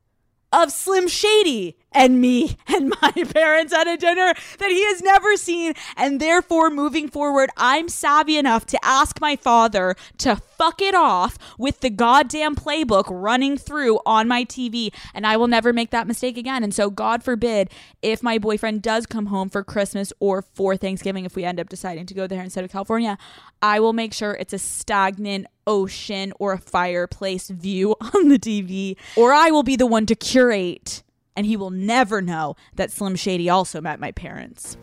[0.51, 5.35] of Slim Shady and me and my parents at a dinner that he has never
[5.37, 5.73] seen.
[5.97, 11.37] And therefore, moving forward, I'm savvy enough to ask my father to fuck it off
[11.57, 14.93] with the goddamn playbook running through on my TV.
[15.13, 16.63] And I will never make that mistake again.
[16.63, 17.69] And so, God forbid,
[18.01, 21.69] if my boyfriend does come home for Christmas or for Thanksgiving, if we end up
[21.69, 23.17] deciding to go there instead of California,
[23.61, 28.97] I will make sure it's a stagnant ocean or a fireplace view on the TV,
[29.15, 31.03] or I will be the one to curate
[31.35, 34.77] and he will never know that Slim Shady also met my parents.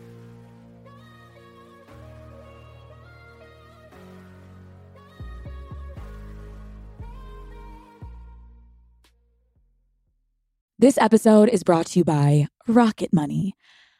[10.79, 13.53] This episode is brought to you by Rocket Money.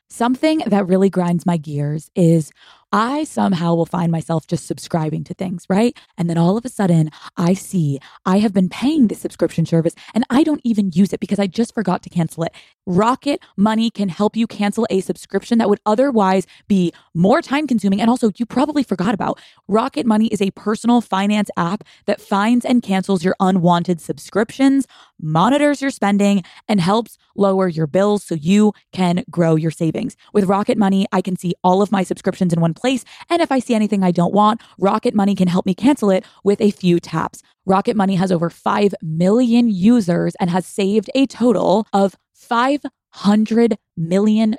[0.10, 2.52] Something that really grinds my gears is
[2.94, 5.98] I somehow will find myself just subscribing to things, right?
[6.16, 9.96] And then all of a sudden, I see I have been paying this subscription service
[10.14, 12.54] and I don't even use it because I just forgot to cancel it.
[12.86, 18.00] Rocket Money can help you cancel a subscription that would otherwise be more time consuming
[18.00, 19.42] and also you probably forgot about.
[19.68, 24.86] Rocket Money is a personal finance app that finds and cancels your unwanted subscriptions,
[25.24, 30.16] monitors your spending, and helps lower your bills so you can grow your savings.
[30.34, 33.04] With Rocket Money, I can see all of my subscriptions in one place.
[33.30, 36.26] And if I see anything I don't want, Rocket Money can help me cancel it
[36.44, 37.42] with a few taps.
[37.66, 44.56] Rocket Money has over 5 million users and has saved a total of $500 million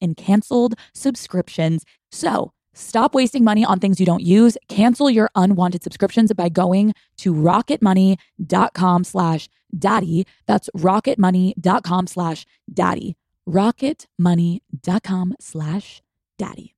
[0.00, 1.84] in canceled subscriptions.
[2.12, 4.58] So, Stop wasting money on things you don't use.
[4.68, 10.26] Cancel your unwanted subscriptions by going to rocketmoney.com slash daddy.
[10.46, 13.16] That's rocketmoney.com slash daddy.
[13.48, 16.02] rocketmoney.com slash
[16.38, 16.76] daddy.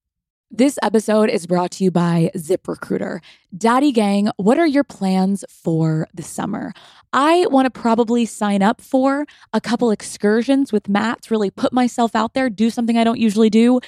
[0.51, 3.20] This episode is brought to you by ZipRecruiter.
[3.55, 6.72] Daddy Gang, what are your plans for the summer?
[7.12, 12.16] I want to probably sign up for a couple excursions with Matt, really put myself
[12.16, 13.81] out there, do something I don't usually do.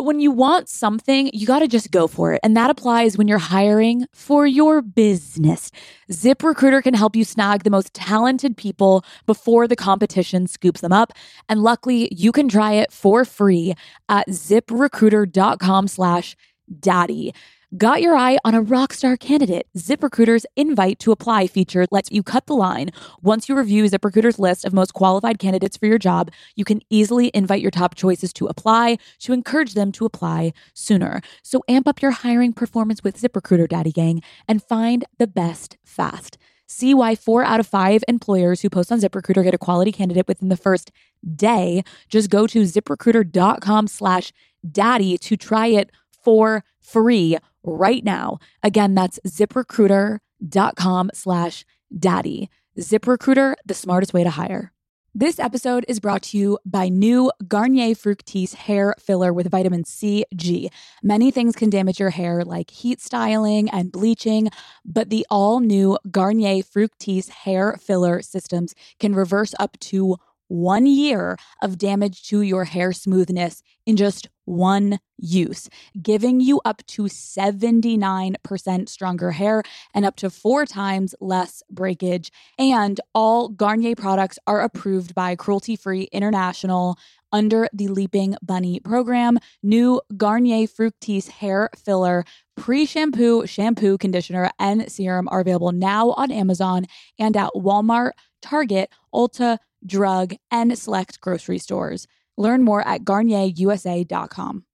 [0.00, 2.40] But when you want something, you got to just go for it.
[2.42, 5.70] And that applies when you're hiring for your business.
[6.10, 11.12] ZipRecruiter can help you snag the most talented people before the competition scoops them up.
[11.50, 13.74] And luckily, you can try it for free
[14.08, 16.34] at ziprecruiter.com slash
[16.78, 17.34] daddy.
[17.76, 19.68] Got your eye on a rock star candidate?
[19.78, 22.90] ZipRecruiter's invite to apply feature lets you cut the line.
[23.22, 27.30] Once you review ZipRecruiter's list of most qualified candidates for your job, you can easily
[27.32, 31.20] invite your top choices to apply to encourage them to apply sooner.
[31.44, 36.38] So amp up your hiring performance with ZipRecruiter, Daddy Gang, and find the best fast.
[36.66, 40.26] See why four out of five employers who post on ZipRecruiter get a quality candidate
[40.26, 40.90] within the first
[41.36, 41.84] day.
[42.08, 44.32] Just go to ziprecruiter.com slash
[44.68, 48.38] daddy to try it for free right now.
[48.62, 51.64] Again, that's ziprecruiter.com slash
[51.96, 52.50] daddy.
[52.78, 54.72] ZipRecruiter, the smartest way to hire.
[55.12, 60.24] This episode is brought to you by new Garnier Fructis hair filler with vitamin C,
[60.36, 60.70] G.
[61.02, 64.50] Many things can damage your hair, like heat styling and bleaching,
[64.84, 70.16] but the all new Garnier Fructis hair filler systems can reverse up to
[70.50, 75.68] one year of damage to your hair smoothness in just one use,
[76.02, 79.62] giving you up to 79% stronger hair
[79.94, 82.32] and up to four times less breakage.
[82.58, 86.98] And all Garnier products are approved by Cruelty Free International
[87.32, 89.38] under the Leaping Bunny program.
[89.62, 92.24] New Garnier Fructis hair filler,
[92.56, 96.86] pre shampoo, shampoo, conditioner, and serum are available now on Amazon
[97.18, 102.06] and at Walmart, Target, Ulta, drug, and select grocery stores.
[102.36, 104.64] Learn more at garnierusa.com.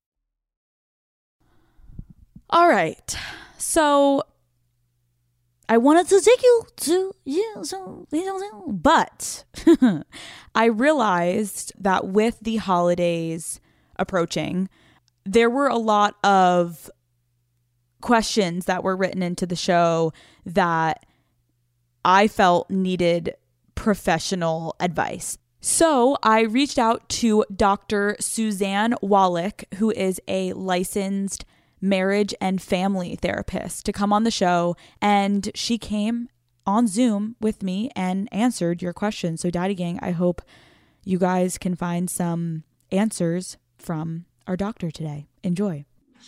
[2.48, 3.16] All right.
[3.58, 4.22] So
[5.68, 8.06] I wanted to take you to you, so
[8.68, 9.44] but
[10.54, 13.60] I realized that with the holidays
[13.98, 14.68] approaching,
[15.24, 16.88] there were a lot of
[18.00, 20.12] questions that were written into the show
[20.44, 21.04] that
[22.04, 23.34] I felt needed
[23.86, 25.38] professional advice.
[25.60, 28.16] So I reached out to Dr.
[28.18, 31.44] Suzanne Wallach, who is a licensed
[31.80, 34.74] marriage and family therapist, to come on the show.
[35.00, 36.28] And she came
[36.66, 39.42] on Zoom with me and answered your questions.
[39.42, 40.42] So, Daddy Gang, I hope
[41.04, 45.28] you guys can find some answers from our doctor today.
[45.44, 45.84] Enjoy.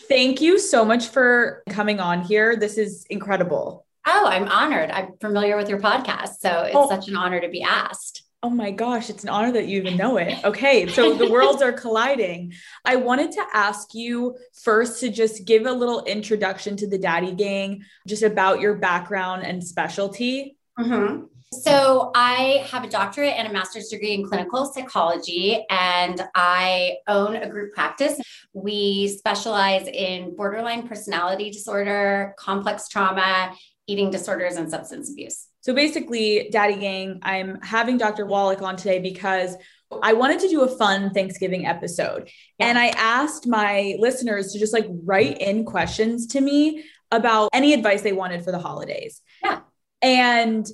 [0.07, 2.55] Thank you so much for coming on here.
[2.55, 3.85] This is incredible.
[4.11, 4.90] Oh, I'm honored.
[4.90, 6.38] I'm familiar with your podcast.
[6.40, 6.88] So it's oh.
[6.88, 8.23] such an honor to be asked.
[8.42, 10.42] Oh my gosh, it's an honor that you even know it.
[10.44, 12.55] Okay, so the worlds are colliding.
[12.85, 17.33] I wanted to ask you first to just give a little introduction to the Daddy
[17.33, 20.57] Gang, just about your background and specialty.
[20.79, 21.25] Mm-hmm.
[21.51, 27.37] So, I have a doctorate and a master's degree in clinical psychology, and I own
[27.37, 28.21] a group practice.
[28.53, 33.55] We specialize in borderline personality disorder, complex trauma,
[33.88, 35.48] eating disorders, and substance abuse.
[35.62, 38.27] So basically, Daddy Gang, I'm having Dr.
[38.27, 39.57] Wallach on today because
[40.03, 42.31] I wanted to do a fun Thanksgiving episode.
[42.59, 42.66] Yeah.
[42.66, 47.72] And I asked my listeners to just like write in questions to me about any
[47.72, 49.22] advice they wanted for the holidays.
[49.42, 49.61] Yeah.
[50.03, 50.66] And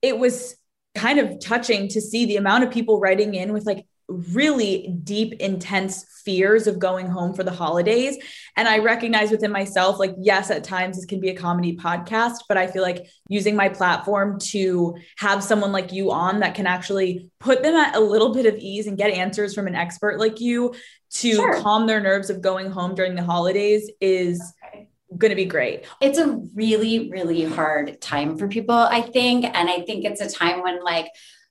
[0.00, 0.56] it was
[0.94, 5.34] kind of touching to see the amount of people writing in with like really deep,
[5.34, 8.16] intense fears of going home for the holidays.
[8.56, 12.36] And I recognize within myself, like, yes, at times this can be a comedy podcast,
[12.48, 16.66] but I feel like using my platform to have someone like you on that can
[16.66, 20.18] actually put them at a little bit of ease and get answers from an expert
[20.18, 20.74] like you
[21.10, 21.60] to sure.
[21.60, 24.40] calm their nerves of going home during the holidays is.
[24.66, 25.86] Okay going to be great.
[26.02, 29.46] It's a really, really hard time for people, I think.
[29.46, 31.08] And I think it's a time when, like,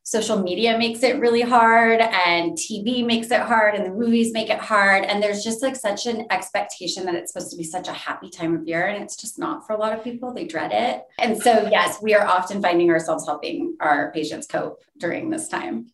[0.08, 4.50] social media makes it really hard and TV makes it hard and the movies make
[4.50, 5.04] it hard.
[5.04, 8.30] And there's just like such an expectation that it's supposed to be such a happy
[8.30, 8.86] time of year.
[8.86, 10.34] And it's just not for a lot of people.
[10.34, 11.04] They dread it.
[11.20, 15.88] And so, yes, we are often finding ourselves helping our patients cope during this time.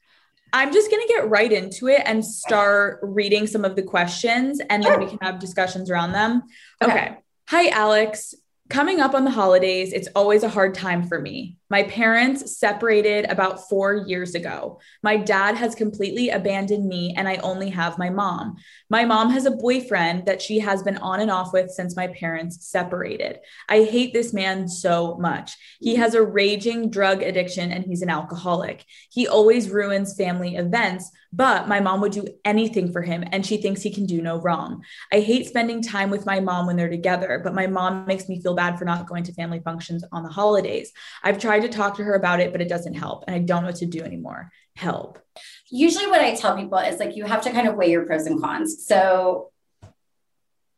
[0.54, 4.62] I'm just going to get right into it and start reading some of the questions
[4.69, 6.43] and then we can have discussions around them.
[6.84, 6.91] okay.
[6.91, 7.17] okay.
[7.47, 8.36] Hi, Alex.
[8.69, 11.58] Coming up on the holidays, it's always a hard time for me.
[11.69, 14.80] My parents separated about four years ago.
[15.02, 18.58] My dad has completely abandoned me, and I only have my mom.
[18.89, 22.08] My mom has a boyfriend that she has been on and off with since my
[22.08, 23.39] parents separated.
[23.69, 25.58] I hate this man so much.
[25.80, 26.02] He mm-hmm.
[26.02, 28.86] has a raging drug addiction and he's an alcoholic.
[29.10, 33.58] He always ruins family events, but my mom would do anything for him, and she
[33.58, 34.84] thinks he can do no wrong.
[35.12, 38.39] I hate spending time with my mom when they're together, but my mom makes me
[38.39, 40.91] feel bad for not going to family functions on the holidays.
[41.23, 43.26] I've tried to talk to her about it, but it doesn't help.
[43.28, 44.52] And I don't know what to do anymore.
[44.76, 45.19] Help.
[45.69, 48.26] Usually, what I tell people is like, you have to kind of weigh your pros
[48.26, 48.86] and cons.
[48.86, 49.52] So,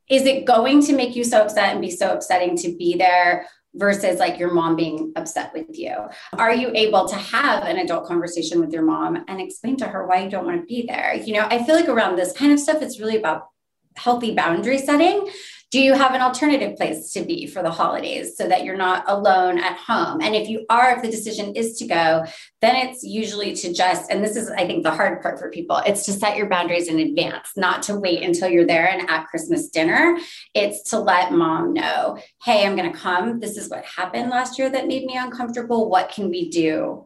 [0.09, 3.47] is it going to make you so upset and be so upsetting to be there?
[3.77, 5.93] versus like your mom being upset with you?
[6.33, 10.07] Are you able to have an adult conversation with your mom and explain to her
[10.07, 11.13] why you don't want to be there?
[11.13, 13.49] You know, I feel like around this kind of stuff, it's really about
[13.95, 15.29] healthy boundary setting
[15.75, 19.03] do you have an alternative place to be for the holidays so that you're not
[19.07, 20.21] alone at home?
[20.21, 22.23] And if you are, if the decision is to go,
[22.61, 25.75] then it's usually to just, and this is, I think, the hard part for people,
[25.85, 29.27] it's to set your boundaries in advance, not to wait until you're there and at
[29.27, 30.17] Christmas dinner.
[30.53, 33.41] It's to let mom know, hey, I'm going to come.
[33.41, 35.89] This is what happened last year that made me uncomfortable.
[35.89, 37.05] What can we do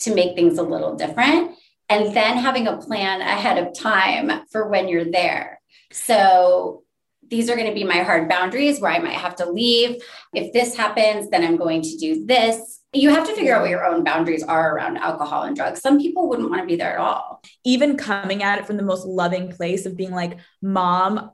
[0.00, 1.52] to make things a little different?
[1.88, 5.60] And then having a plan ahead of time for when you're there.
[5.92, 6.82] So
[7.30, 10.02] these are going to be my hard boundaries where I might have to leave.
[10.34, 12.80] If this happens, then I'm going to do this.
[12.92, 15.80] You have to figure out what your own boundaries are around alcohol and drugs.
[15.80, 17.42] Some people wouldn't want to be there at all.
[17.64, 21.30] Even coming at it from the most loving place of being like, Mom,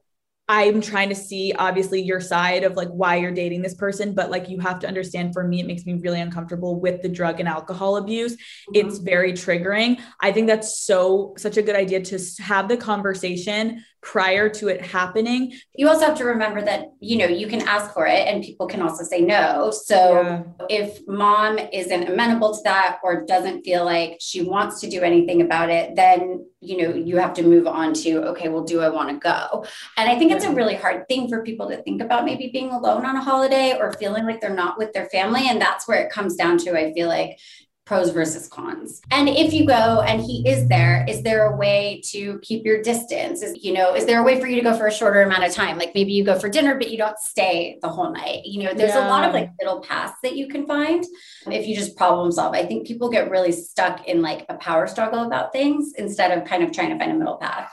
[0.46, 4.30] I'm trying to see obviously your side of like why you're dating this person, but
[4.30, 7.40] like you have to understand for me, it makes me really uncomfortable with the drug
[7.40, 8.35] and alcohol abuse.
[8.35, 8.74] Mm-hmm.
[8.74, 10.00] It's very triggering.
[10.20, 14.82] I think that's so, such a good idea to have the conversation prior to it
[14.82, 15.54] happening.
[15.74, 18.66] You also have to remember that, you know, you can ask for it and people
[18.66, 19.70] can also say no.
[19.70, 20.42] So yeah.
[20.68, 25.40] if mom isn't amenable to that or doesn't feel like she wants to do anything
[25.40, 28.90] about it, then, you know, you have to move on to, okay, well, do I
[28.90, 29.64] want to go?
[29.96, 32.70] And I think it's a really hard thing for people to think about maybe being
[32.70, 35.48] alone on a holiday or feeling like they're not with their family.
[35.48, 37.38] And that's where it comes down to, I feel like,
[37.87, 39.02] pros versus cons.
[39.10, 42.82] And if you go and he is there, is there a way to keep your
[42.82, 43.42] distance?
[43.42, 45.44] Is you know, is there a way for you to go for a shorter amount
[45.44, 45.78] of time?
[45.78, 48.44] Like maybe you go for dinner, but you don't stay the whole night.
[48.44, 49.06] You know, there's yeah.
[49.06, 51.04] a lot of like middle paths that you can find
[51.46, 52.54] if you just problem solve.
[52.54, 56.46] I think people get really stuck in like a power struggle about things instead of
[56.46, 57.70] kind of trying to find a middle path.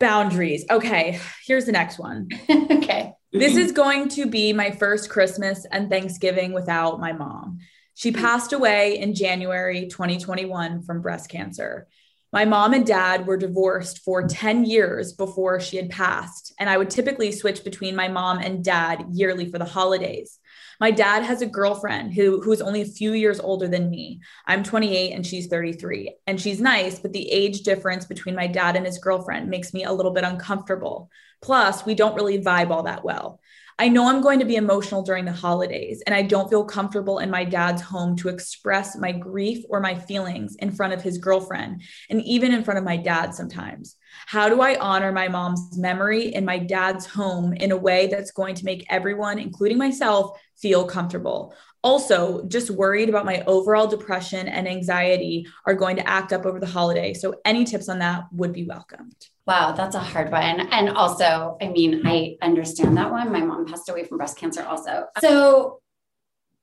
[0.00, 0.64] Boundaries.
[0.68, 2.28] Okay, here's the next one.
[2.50, 3.12] okay.
[3.30, 7.60] This is going to be my first Christmas and Thanksgiving without my mom.
[7.94, 11.86] She passed away in January 2021 from breast cancer.
[12.32, 16.78] My mom and dad were divorced for 10 years before she had passed, and I
[16.78, 20.38] would typically switch between my mom and dad yearly for the holidays.
[20.80, 24.20] My dad has a girlfriend who who's only a few years older than me.
[24.46, 26.16] I'm 28 and she's 33.
[26.26, 29.84] And she's nice, but the age difference between my dad and his girlfriend makes me
[29.84, 31.10] a little bit uncomfortable.
[31.42, 33.41] Plus, we don't really vibe all that well.
[33.78, 37.18] I know I'm going to be emotional during the holidays, and I don't feel comfortable
[37.18, 41.18] in my dad's home to express my grief or my feelings in front of his
[41.18, 43.96] girlfriend, and even in front of my dad sometimes.
[44.26, 48.30] How do I honor my mom's memory in my dad's home in a way that's
[48.30, 51.54] going to make everyone, including myself, feel comfortable?
[51.82, 56.60] Also, just worried about my overall depression and anxiety are going to act up over
[56.60, 57.14] the holiday.
[57.14, 59.16] So, any tips on that would be welcomed.
[59.46, 60.60] Wow, that's a hard one.
[60.70, 63.32] And also, I mean, I understand that one.
[63.32, 65.06] My mom passed away from breast cancer also.
[65.20, 65.80] So,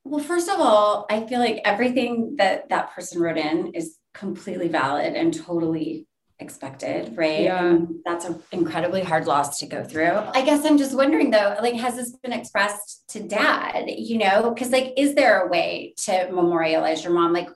[0.05, 4.69] well, first of all, I feel like everything that that person wrote in is completely
[4.69, 6.07] valid and totally
[6.39, 7.41] expected, right?
[7.41, 7.65] Yeah.
[7.65, 10.13] And that's an incredibly hard loss to go through.
[10.33, 14.51] I guess I'm just wondering though, like, has this been expressed to dad, you know?
[14.53, 17.33] Because, like, is there a way to memorialize your mom?
[17.33, 17.49] Like,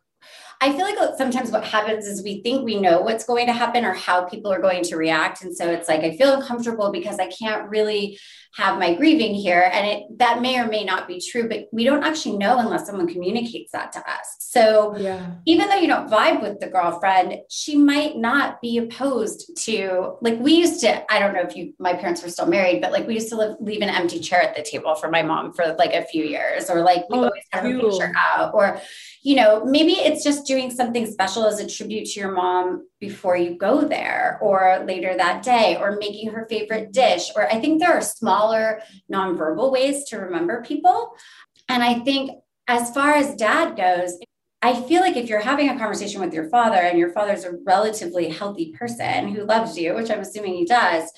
[0.64, 3.84] I feel like sometimes what happens is we think we know what's going to happen
[3.84, 5.44] or how people are going to react.
[5.44, 8.18] And so it's like, I feel uncomfortable because I can't really
[8.56, 9.70] have my grieving here.
[9.74, 12.86] And it that may or may not be true, but we don't actually know unless
[12.86, 14.38] someone communicates that to us.
[14.40, 15.32] So yeah.
[15.46, 20.40] even though you don't vibe with the girlfriend, she might not be opposed to like
[20.40, 23.08] we used to, I don't know if you my parents were still married, but like
[23.08, 25.76] we used to live, leave an empty chair at the table for my mom for
[25.78, 28.80] like a few years, or like we oh, always had a picture out, or
[29.24, 33.38] you know, maybe it's just doing something special as a tribute to your mom before
[33.38, 37.32] you go there or later that day or making her favorite dish.
[37.34, 41.16] Or I think there are smaller nonverbal ways to remember people.
[41.70, 42.32] And I think
[42.68, 44.20] as far as dad goes,
[44.62, 47.54] I feel like if you're having a conversation with your father and your father's a
[47.66, 51.10] relatively healthy person who loves you, which I'm assuming he does,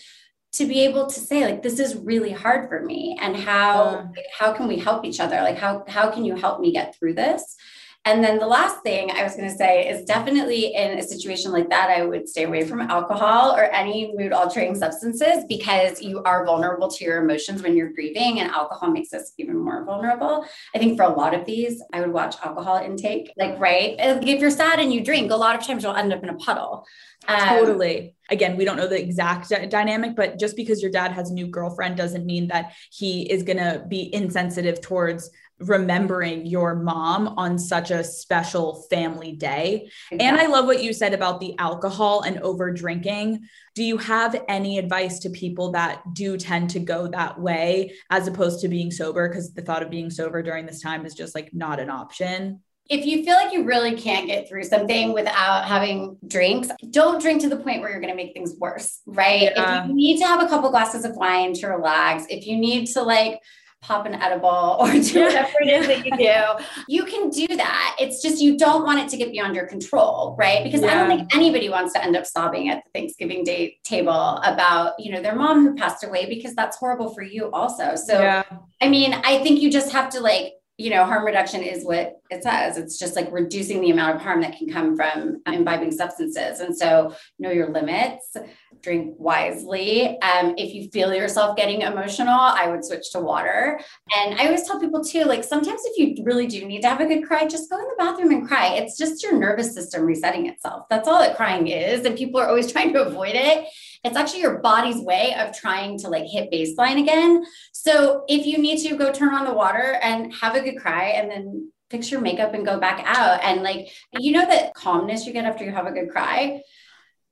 [0.54, 4.54] to be able to say like this is really hard for me and how how
[4.54, 5.38] can we help each other?
[5.42, 7.58] Like how how can you help me get through this
[8.06, 11.52] and then the last thing I was going to say is definitely in a situation
[11.52, 16.22] like that, I would stay away from alcohol or any mood altering substances because you
[16.24, 20.46] are vulnerable to your emotions when you're grieving, and alcohol makes us even more vulnerable.
[20.76, 23.32] I think for a lot of these, I would watch alcohol intake.
[23.38, 23.96] Like, right?
[23.98, 26.36] If you're sad and you drink, a lot of times you'll end up in a
[26.36, 26.86] puddle.
[27.28, 28.16] Um, totally.
[28.30, 31.34] Again, we don't know the exact d- dynamic, but just because your dad has a
[31.34, 37.30] new girlfriend doesn't mean that he is going to be insensitive towards remembering your mom
[37.38, 39.90] on such a special family day.
[40.12, 40.28] Exactly.
[40.28, 43.48] And I love what you said about the alcohol and over drinking.
[43.74, 48.28] Do you have any advice to people that do tend to go that way as
[48.28, 49.30] opposed to being sober?
[49.30, 52.62] Because the thought of being sober during this time is just like not an option.
[52.88, 57.42] If you feel like you really can't get through something without having drinks, don't drink
[57.42, 59.42] to the point where you're going to make things worse, right?
[59.42, 59.84] Yeah.
[59.84, 62.86] If you need to have a couple glasses of wine to relax, if you need
[62.88, 63.40] to like
[63.86, 66.66] pop an edible or do whatever it is that you do.
[66.88, 67.96] You can do that.
[68.00, 70.64] It's just you don't want it to get beyond your control, right?
[70.64, 70.92] Because yeah.
[70.92, 75.00] I don't think anybody wants to end up sobbing at the Thanksgiving Day table about,
[75.00, 77.96] you know, their mom who passed away because that's horrible for you also.
[77.96, 78.44] So yeah.
[78.82, 82.22] I mean, I think you just have to like you know, harm reduction is what
[82.30, 82.78] it says.
[82.78, 86.60] It's just like reducing the amount of harm that can come from imbibing substances.
[86.60, 88.36] And so, know your limits,
[88.82, 90.20] drink wisely.
[90.22, 93.80] Um, if you feel yourself getting emotional, I would switch to water.
[94.16, 97.00] And I always tell people too, like sometimes if you really do need to have
[97.00, 98.74] a good cry, just go in the bathroom and cry.
[98.76, 100.88] It's just your nervous system resetting itself.
[100.90, 102.06] That's all that crying is.
[102.06, 103.66] And people are always trying to avoid it
[104.06, 107.44] it's actually your body's way of trying to like hit baseline again.
[107.72, 111.10] So if you need to go turn on the water and have a good cry
[111.10, 113.88] and then fix your makeup and go back out and like
[114.18, 116.62] you know that calmness you get after you have a good cry.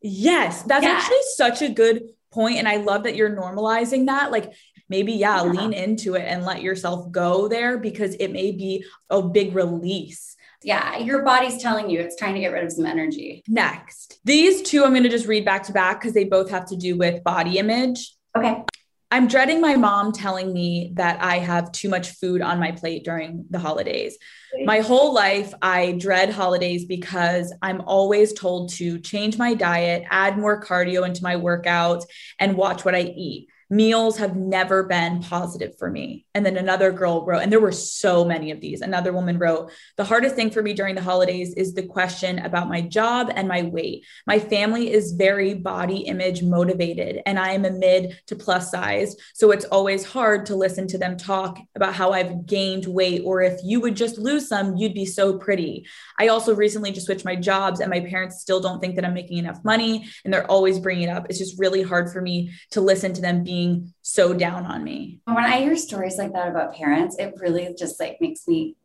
[0.01, 0.91] Yes, that's yeah.
[0.91, 4.51] actually such a good point and I love that you're normalizing that like
[4.89, 8.84] maybe yeah, yeah, lean into it and let yourself go there because it may be
[9.09, 10.32] a big release
[10.64, 13.43] yeah, your body's telling you it's trying to get rid of some energy.
[13.47, 16.66] Next, these two I'm going to just read back to back because they both have
[16.68, 18.16] to do with body image.
[18.38, 18.64] Okay.
[19.11, 23.03] I'm dreading my mom telling me that I have too much food on my plate
[23.03, 24.18] during the holidays.
[24.66, 30.39] My whole life, I dread holidays because I'm always told to change my diet, add
[30.39, 32.05] more cardio into my workouts,
[32.39, 36.26] and watch what I eat meals have never been positive for me.
[36.36, 38.82] And then another girl wrote, and there were so many of these.
[38.82, 42.69] Another woman wrote, The hardest thing for me during the holidays is the question about
[42.69, 44.05] my job and my weight.
[44.28, 49.15] My family is very body image motivated, and I am a mid to plus size.
[49.34, 53.41] So it's always hard to listen to them talk about how I've gained weight, or
[53.41, 55.88] if you would just lose some, you'd be so pretty.
[56.19, 59.15] I also recently just switched my jobs, and my parents still don't think that I'm
[59.15, 61.26] making enough money, and they're always bringing it up.
[61.30, 64.84] It's just really hard for me to listen to them being being so down on
[64.84, 65.22] me.
[65.26, 68.76] When I hear stories like that about parents, it really just like makes me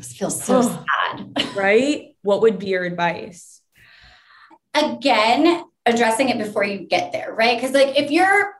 [0.00, 1.46] feel so sad.
[1.56, 2.16] Right?
[2.22, 3.60] What would be your advice?
[4.74, 7.58] Again, addressing it before you get there, right?
[7.58, 8.54] Because like if you're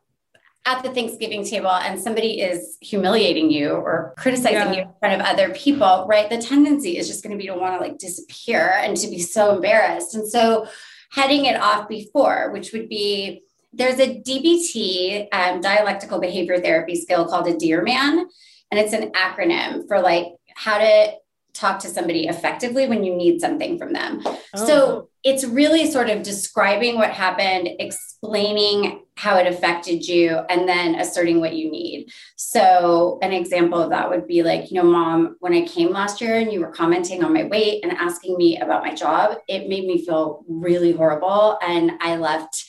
[0.67, 4.73] at the Thanksgiving table and somebody is humiliating you or criticizing yeah.
[4.73, 6.29] you in front of other people, right?
[6.29, 9.19] The tendency is just going to be to want to like disappear and to be
[9.19, 10.15] so embarrassed.
[10.15, 10.67] And so
[11.11, 13.43] heading it off before, which would be
[13.73, 18.27] there's a DBT, um, dialectical behavior therapy skill called a Dear Man,
[18.71, 21.13] and it's an acronym for like how to
[21.55, 24.23] talk to somebody effectively when you need something from them.
[24.25, 24.67] Oh.
[24.67, 30.95] So it's really sort of describing what happened, explaining how it affected you, and then
[30.97, 32.09] asserting what you need.
[32.37, 36.21] So, an example of that would be like, you know, mom, when I came last
[36.21, 39.69] year and you were commenting on my weight and asking me about my job, it
[39.69, 41.59] made me feel really horrible.
[41.63, 42.65] And I left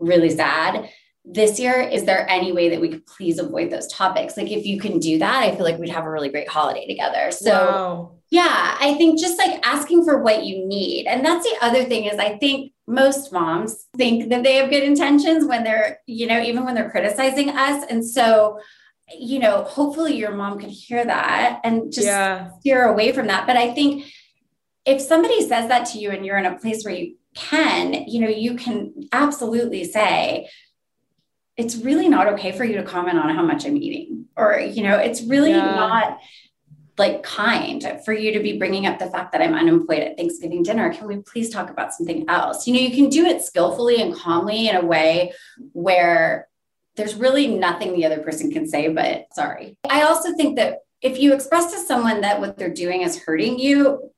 [0.00, 0.90] really sad.
[1.24, 4.36] This year is there any way that we could please avoid those topics?
[4.36, 6.86] Like if you can do that i feel like we'd have a really great holiday
[6.86, 7.30] together.
[7.30, 8.12] So wow.
[8.30, 11.06] yeah i think just like asking for what you need.
[11.06, 14.82] And that's the other thing is i think most moms think that they have good
[14.82, 17.84] intentions when they're you know even when they're criticizing us.
[17.90, 18.58] And so
[19.18, 22.50] you know hopefully your mom could hear that and just yeah.
[22.60, 23.46] steer away from that.
[23.46, 24.06] But i think
[24.86, 28.20] if somebody says that to you and you're in a place where you can, you
[28.20, 30.48] know, you can absolutely say,
[31.56, 34.26] it's really not okay for you to comment on how much I'm eating.
[34.36, 35.74] Or, you know, it's really yeah.
[35.74, 36.18] not
[36.98, 40.62] like kind for you to be bringing up the fact that I'm unemployed at Thanksgiving
[40.62, 40.92] dinner.
[40.92, 42.66] Can we please talk about something else?
[42.66, 45.32] You know, you can do it skillfully and calmly in a way
[45.72, 46.48] where
[46.96, 49.78] there's really nothing the other person can say, but sorry.
[49.88, 53.58] I also think that if you express to someone that what they're doing is hurting
[53.58, 54.10] you,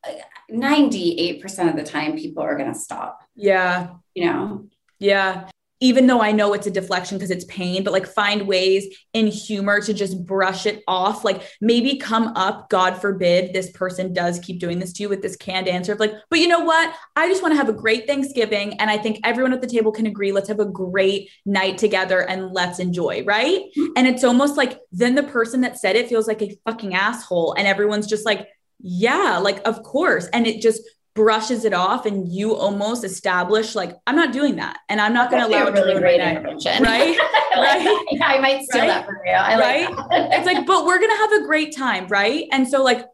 [0.50, 3.22] 98% of the time people are going to stop.
[3.34, 3.94] Yeah.
[4.14, 4.68] You know?
[4.98, 5.48] Yeah.
[5.82, 9.26] Even though I know it's a deflection because it's pain, but like find ways in
[9.26, 11.24] humor to just brush it off.
[11.24, 15.22] Like maybe come up, God forbid, this person does keep doing this to you with
[15.22, 16.94] this canned answer of like, but you know what?
[17.16, 18.78] I just want to have a great Thanksgiving.
[18.80, 22.20] And I think everyone at the table can agree, let's have a great night together
[22.20, 23.24] and let's enjoy.
[23.24, 23.62] Right.
[23.76, 23.92] Mm-hmm.
[23.96, 27.54] And it's almost like then the person that said it feels like a fucking asshole.
[27.54, 28.48] And everyone's just like,
[28.80, 30.26] yeah, like of course.
[30.32, 30.82] And it just
[31.14, 35.30] brushes it off and you almost establish like I'm not doing that and I'm not
[35.30, 36.82] going to allow it really great intervention.
[36.82, 37.18] Right?
[37.56, 38.06] right?
[38.10, 38.88] Yeah, I might steal right?
[38.88, 39.32] that from you.
[39.32, 39.90] I right?
[39.90, 42.06] like it's like, but we're going to have a great time.
[42.08, 42.46] Right.
[42.50, 43.04] And so like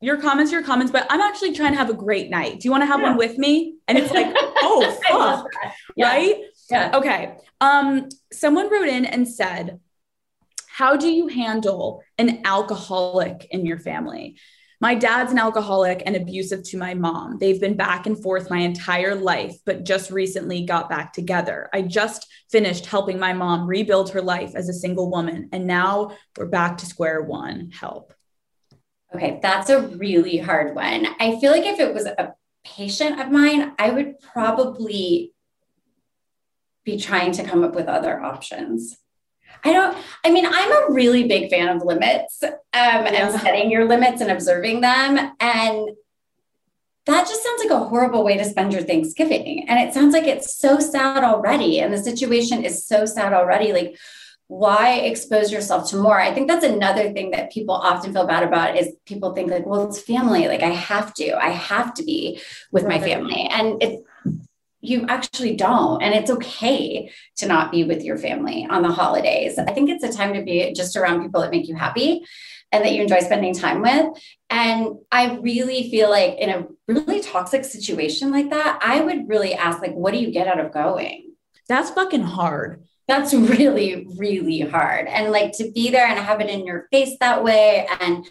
[0.00, 2.60] your comments, your comments, but I'm actually trying to have a great night.
[2.60, 3.08] Do you want to have yeah.
[3.08, 3.76] one with me?
[3.88, 5.46] And it's like, oh, fuck.
[5.96, 6.08] Yeah.
[6.08, 6.36] Right.
[6.70, 6.90] Yeah.
[6.94, 7.36] Okay.
[7.60, 9.80] Um, someone wrote in and said,
[10.68, 14.36] how do you handle an alcoholic in your family?
[14.80, 17.38] My dad's an alcoholic and abusive to my mom.
[17.38, 21.70] They've been back and forth my entire life, but just recently got back together.
[21.72, 26.12] I just finished helping my mom rebuild her life as a single woman, and now
[26.36, 27.70] we're back to square one.
[27.70, 28.12] Help.
[29.14, 31.06] Okay, that's a really hard one.
[31.20, 35.32] I feel like if it was a patient of mine, I would probably
[36.84, 38.96] be trying to come up with other options.
[39.64, 43.04] I don't, I mean, I'm a really big fan of limits um, yeah.
[43.06, 45.32] and setting your limits and observing them.
[45.40, 45.90] And
[47.06, 49.66] that just sounds like a horrible way to spend your Thanksgiving.
[49.68, 51.80] And it sounds like it's so sad already.
[51.80, 53.72] And the situation is so sad already.
[53.72, 53.96] Like,
[54.48, 56.20] why expose yourself to more?
[56.20, 59.66] I think that's another thing that people often feel bad about is people think like,
[59.66, 60.46] well, it's family.
[60.46, 62.40] Like I have to, I have to be
[62.70, 63.48] with my family.
[63.52, 64.02] And it's
[64.88, 66.02] you actually don't.
[66.02, 69.58] And it's okay to not be with your family on the holidays.
[69.58, 72.24] I think it's a time to be just around people that make you happy
[72.72, 74.06] and that you enjoy spending time with.
[74.50, 79.54] And I really feel like in a really toxic situation like that, I would really
[79.54, 81.32] ask, like, what do you get out of going?
[81.68, 82.82] That's fucking hard.
[83.08, 85.06] That's really, really hard.
[85.06, 87.86] And like to be there and have it in your face that way.
[88.00, 88.26] And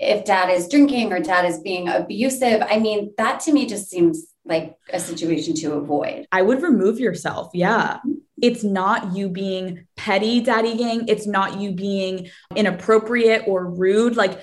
[0.00, 3.90] if dad is drinking or dad is being abusive, I mean, that to me just
[3.90, 6.26] seems like a situation to avoid.
[6.32, 7.50] I would remove yourself.
[7.54, 7.98] Yeah.
[7.98, 8.12] Mm-hmm.
[8.42, 14.40] it's not you being petty daddy gang it's not you being inappropriate or rude like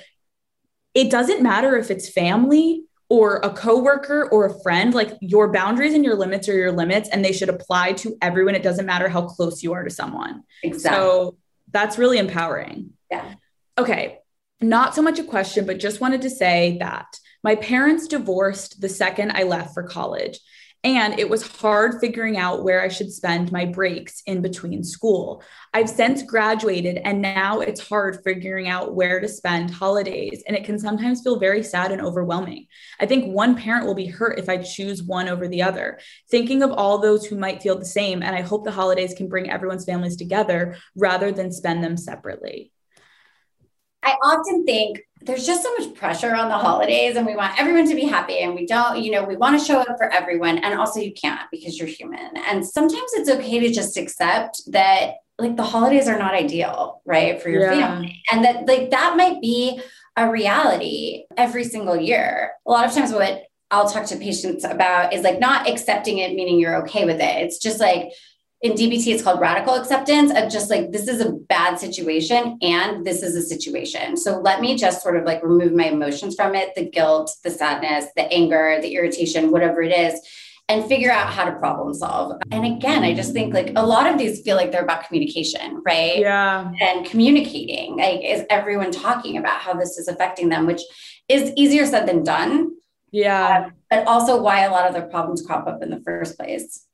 [0.94, 5.94] it doesn't matter if it's family or a coworker or a friend like your boundaries
[5.94, 9.08] and your limits are your limits and they should apply to everyone it doesn't matter
[9.08, 10.98] how close you are to someone Exactly.
[11.00, 11.38] so
[11.72, 13.34] that's really empowering Yeah.
[13.78, 14.20] okay
[14.62, 17.08] not so much a question but just wanted to say that
[17.46, 20.40] my parents divorced the second i left for college
[20.86, 25.42] and it was hard figuring out where I should spend my breaks in between school.
[25.74, 30.44] I've since graduated, and now it's hard figuring out where to spend holidays.
[30.48, 32.68] And it can sometimes feel very sad and overwhelming.
[33.00, 36.00] I think one parent will be hurt if I choose one over the other.
[36.30, 39.28] Thinking of all those who might feel the same, and I hope the holidays can
[39.28, 42.72] bring everyone's families together rather than spend them separately.
[44.04, 47.88] I often think there's just so much pressure on the holidays and we want everyone
[47.90, 50.60] to be happy and we don't, you know, we want to show up for everyone.
[50.60, 52.38] And also you can't because you're human.
[52.48, 57.42] And sometimes it's okay to just accept that like the holidays are not ideal, right?
[57.42, 57.88] For your Yeah.
[57.88, 58.22] family.
[58.32, 59.82] And that like that might be
[60.16, 62.52] a reality every single year.
[62.66, 66.36] A lot of times what I'll talk to patients about is like not accepting it,
[66.36, 67.44] meaning you're okay with it.
[67.44, 68.12] It's just like
[68.66, 73.06] in DBT, it's called radical acceptance of just like, this is a bad situation and
[73.06, 74.18] this is a situation.
[74.18, 77.52] So let me just sort of like remove my emotions from it the guilt, the
[77.52, 80.20] sadness, the anger, the irritation, whatever it is,
[80.68, 82.42] and figure out how to problem solve.
[82.50, 85.84] And again, I just think like a lot of these feel like they're about communication,
[85.86, 86.18] right?
[86.18, 86.72] Yeah.
[86.82, 87.98] And communicating.
[87.98, 90.82] Like, is everyone talking about how this is affecting them, which
[91.30, 92.72] is easier said than done,
[93.12, 93.66] Yeah.
[93.66, 96.88] Um, but also why a lot of the problems crop up in the first place.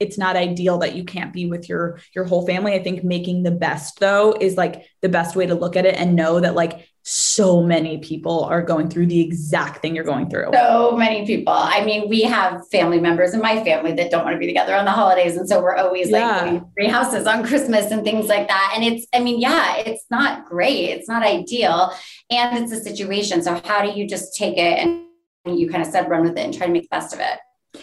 [0.00, 3.42] It's not ideal that you can't be with your your whole family i think making
[3.42, 6.54] the best though is like the best way to look at it and know that
[6.54, 11.24] like so many people are going through the exact thing you're going through so many
[11.24, 11.52] people.
[11.52, 14.74] I mean, we have family members in my family that don't want to be together
[14.74, 15.36] on the holidays.
[15.36, 16.44] And so we're always like Yeah.
[16.44, 18.72] doing three houses on Christmas and things like that.
[18.74, 20.90] And it's, I mean, yeah, it's not great.
[20.90, 21.92] It's not ideal.
[22.28, 23.40] And it's a situation.
[23.40, 26.44] So how do you just take it and you kind of said run with it
[26.44, 27.82] and try to make the best of it?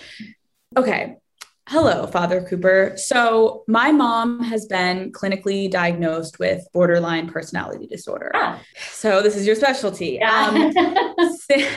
[0.78, 1.16] okay
[1.70, 8.60] hello father cooper so my mom has been clinically diagnosed with borderline personality disorder Ah.
[8.92, 10.74] so this is your specialty um,
[11.50, 11.68] si-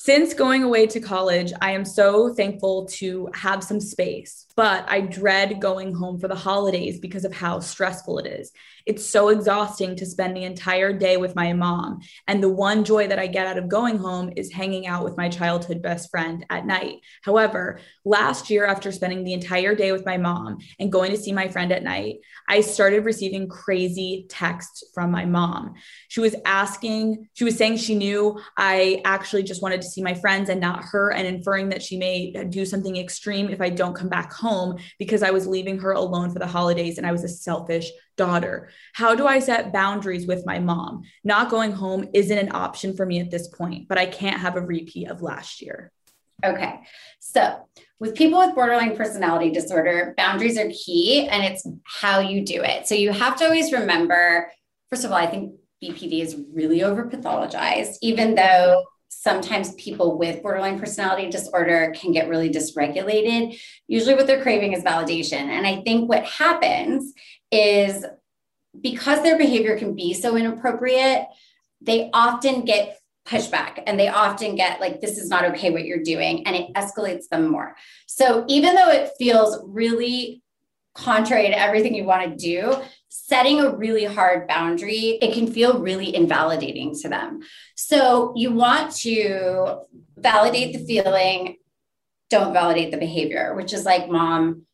[0.00, 5.00] since going away to college, I am so thankful to have some space, but I
[5.00, 8.52] dread going home for the holidays because of how stressful it is.
[8.88, 12.00] It's so exhausting to spend the entire day with my mom.
[12.26, 15.14] And the one joy that I get out of going home is hanging out with
[15.18, 17.00] my childhood best friend at night.
[17.22, 21.32] However, last year, after spending the entire day with my mom and going to see
[21.32, 25.74] my friend at night, I started receiving crazy texts from my mom.
[26.08, 30.14] She was asking, she was saying she knew I actually just wanted to see my
[30.14, 33.94] friends and not her, and inferring that she may do something extreme if I don't
[33.94, 37.22] come back home because I was leaving her alone for the holidays and I was
[37.22, 38.68] a selfish daughter.
[38.92, 41.04] How do I set boundaries with my mom?
[41.24, 44.56] Not going home isn't an option for me at this point, but I can't have
[44.56, 45.90] a repeat of last year.
[46.44, 46.80] Okay.
[47.20, 47.66] So,
[47.98, 52.86] with people with borderline personality disorder, boundaries are key and it's how you do it.
[52.86, 54.50] So, you have to always remember
[54.90, 60.42] first of all, I think BPD is really over pathologized, even though sometimes people with
[60.42, 63.58] borderline personality disorder can get really dysregulated.
[63.86, 65.48] Usually, what they're craving is validation.
[65.48, 67.12] And I think what happens
[67.50, 68.04] is
[68.80, 71.26] because their behavior can be so inappropriate,
[71.80, 76.02] they often get pushback and they often get like, this is not okay what you're
[76.02, 77.76] doing, and it escalates them more.
[78.06, 80.42] So even though it feels really
[80.94, 82.74] contrary to everything you want to do,
[83.08, 87.40] setting a really hard boundary, it can feel really invalidating to them.
[87.76, 89.82] So you want to
[90.16, 91.56] validate the feeling,
[92.30, 94.66] don't validate the behavior, which is like, mom,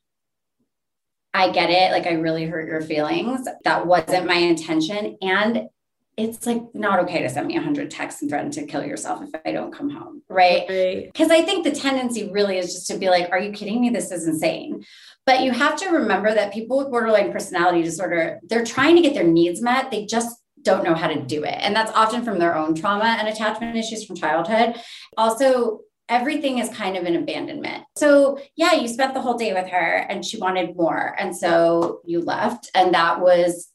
[1.34, 1.90] I get it.
[1.90, 3.46] Like, I really hurt your feelings.
[3.64, 5.18] That wasn't my intention.
[5.20, 5.68] And
[6.16, 9.30] it's like not okay to send me 100 texts and threaten to kill yourself if
[9.44, 10.22] I don't come home.
[10.28, 10.64] Right.
[10.68, 11.12] Right.
[11.12, 13.90] Because I think the tendency really is just to be like, are you kidding me?
[13.90, 14.84] This is insane.
[15.26, 19.14] But you have to remember that people with borderline personality disorder, they're trying to get
[19.14, 19.90] their needs met.
[19.90, 21.58] They just don't know how to do it.
[21.60, 24.76] And that's often from their own trauma and attachment issues from childhood.
[25.16, 27.84] Also, everything is kind of an abandonment.
[27.96, 31.14] So, yeah, you spent the whole day with her and she wanted more.
[31.18, 33.70] And so you left, and that was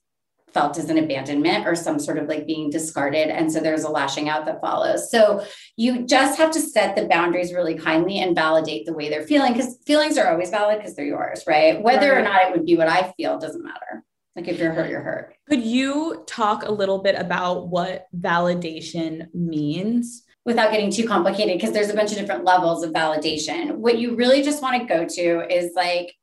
[0.53, 3.29] felt as an abandonment or some sort of like being discarded.
[3.29, 5.11] And so there's a lashing out that follows.
[5.11, 5.45] So
[5.77, 9.53] you just have to set the boundaries really kindly and validate the way they're feeling
[9.53, 11.81] because feelings are always valid because they're yours, right?
[11.81, 14.03] Whether or not it would be what I feel doesn't matter.
[14.35, 15.35] Like if you're hurt, you're hurt.
[15.49, 20.23] Could you talk a little bit about what validation means?
[20.45, 23.75] Without getting too complicated because there's a bunch of different levels of validation.
[23.75, 26.15] What you really just want to go to is like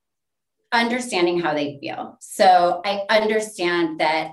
[0.72, 2.16] understanding how they feel.
[2.20, 4.32] So I understand that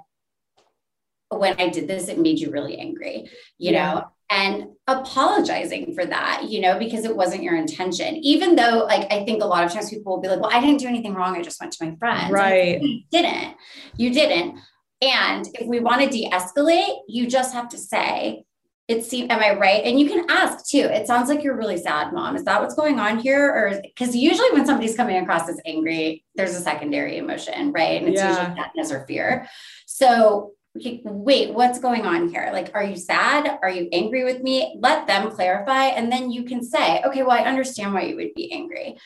[1.30, 3.94] when I did this, it made you really angry, you yeah.
[3.94, 8.16] know, and apologizing for that, you know, because it wasn't your intention.
[8.18, 10.60] Even though, like, I think a lot of times people will be like, well, I
[10.60, 11.36] didn't do anything wrong.
[11.38, 12.32] I just went to my friends.
[12.32, 12.82] Right.
[12.82, 13.56] You didn't.
[13.98, 14.60] You didn't.
[15.02, 18.46] And if we want to de escalate, you just have to say,
[18.88, 19.84] it seems am i right?
[19.84, 20.80] And you can ask too.
[20.80, 22.36] It sounds like you're really sad mom.
[22.36, 23.50] Is that what's going on here?
[23.50, 28.02] Or because usually when somebody's coming across as angry there's a secondary emotion right?
[28.02, 28.30] And it's yeah.
[28.30, 29.48] usually sadness or fear.
[29.86, 32.50] So wait what's going on here?
[32.52, 33.60] Like are you sad?
[33.62, 34.78] Are you angry with me?
[34.82, 38.34] Let them clarify and then you can say okay well i understand why you would
[38.36, 38.98] be angry.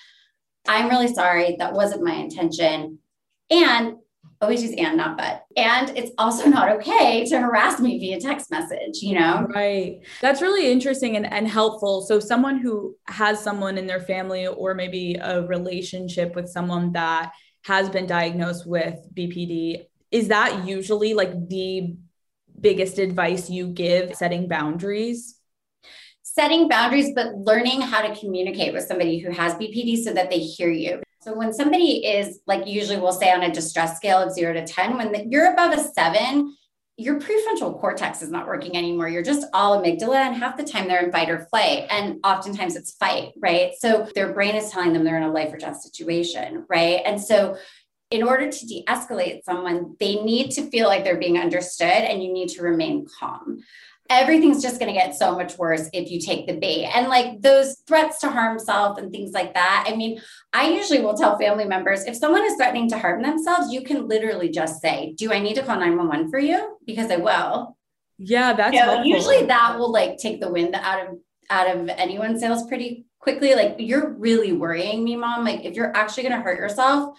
[0.68, 1.56] I'm really sorry.
[1.60, 3.00] That wasn't my intention.
[3.50, 3.98] And
[4.42, 5.46] always use and not but.
[5.56, 9.48] And it's also not okay to harass me via text message you know?
[9.54, 10.02] Right.
[10.22, 12.02] That's really interesting and, and helpful.
[12.02, 17.32] So someone who has someone in their family or maybe a relationship with someone that
[17.64, 21.96] has been diagnosed with bpd is that usually like the
[22.60, 25.36] biggest advice you give setting boundaries?
[26.24, 30.40] Setting boundaries but learning how to communicate with somebody who has bpd so that they
[30.40, 34.32] hear you so when somebody is like usually we'll say on a distress scale of
[34.32, 36.56] zero to 10, when the, you're above a seven,
[36.96, 39.10] your prefrontal cortex is not working anymore.
[39.10, 41.86] You're just all amygdala, and half the time they're in fight or flight.
[41.90, 43.74] And oftentimes it's fight, right?
[43.78, 47.02] So their brain is telling them they're in a life or death situation, right?
[47.06, 47.58] And so
[48.10, 52.24] in order to de escalate someone, they need to feel like they're being understood and
[52.24, 53.60] you need to remain calm
[54.10, 56.86] everything's just going to get so much worse if you take the bait.
[56.86, 59.86] And like those threats to harm self and things like that.
[59.88, 60.22] I mean,
[60.54, 64.08] I usually will tell family members if someone is threatening to harm themselves, you can
[64.08, 66.78] literally just say, Do I need to call 911 for you?
[66.86, 67.78] Because I will.
[68.18, 71.18] Yeah, that's you know, usually that will like take the wind out of
[71.50, 73.56] out of anyone's sails pretty quickly.
[73.56, 75.46] Like you're really worrying me, mom.
[75.46, 77.18] Like if you're actually gonna hurt yourself,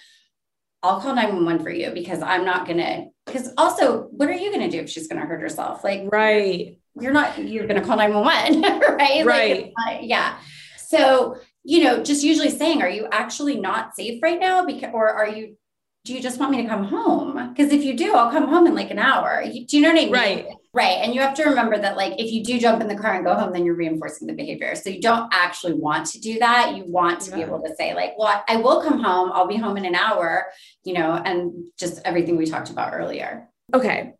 [0.83, 4.71] I'll call 911 for you because I'm not gonna because also what are you gonna
[4.71, 5.85] do if she's gonna hurt herself?
[5.85, 6.79] Like right.
[7.01, 8.63] You're not you're gonna call 911,
[8.97, 9.25] right?
[9.27, 9.73] Right.
[9.87, 10.39] Like, yeah.
[10.79, 14.65] So, you know, just usually saying, are you actually not safe right now?
[14.65, 15.57] Because or are you
[16.05, 17.55] do you just want me to come home?
[17.55, 19.45] Because if you do, I'll come home in like an hour.
[19.45, 20.13] do you know what I mean?
[20.13, 20.47] Right.
[20.79, 20.99] Right.
[21.03, 23.25] And you have to remember that, like, if you do jump in the car and
[23.25, 24.77] go home, then you're reinforcing the behavior.
[24.77, 26.77] So you don't actually want to do that.
[26.77, 27.37] You want to yeah.
[27.39, 29.33] be able to say, like, well, I will come home.
[29.35, 30.47] I'll be home in an hour,
[30.85, 33.49] you know, and just everything we talked about earlier.
[33.75, 34.13] Okay.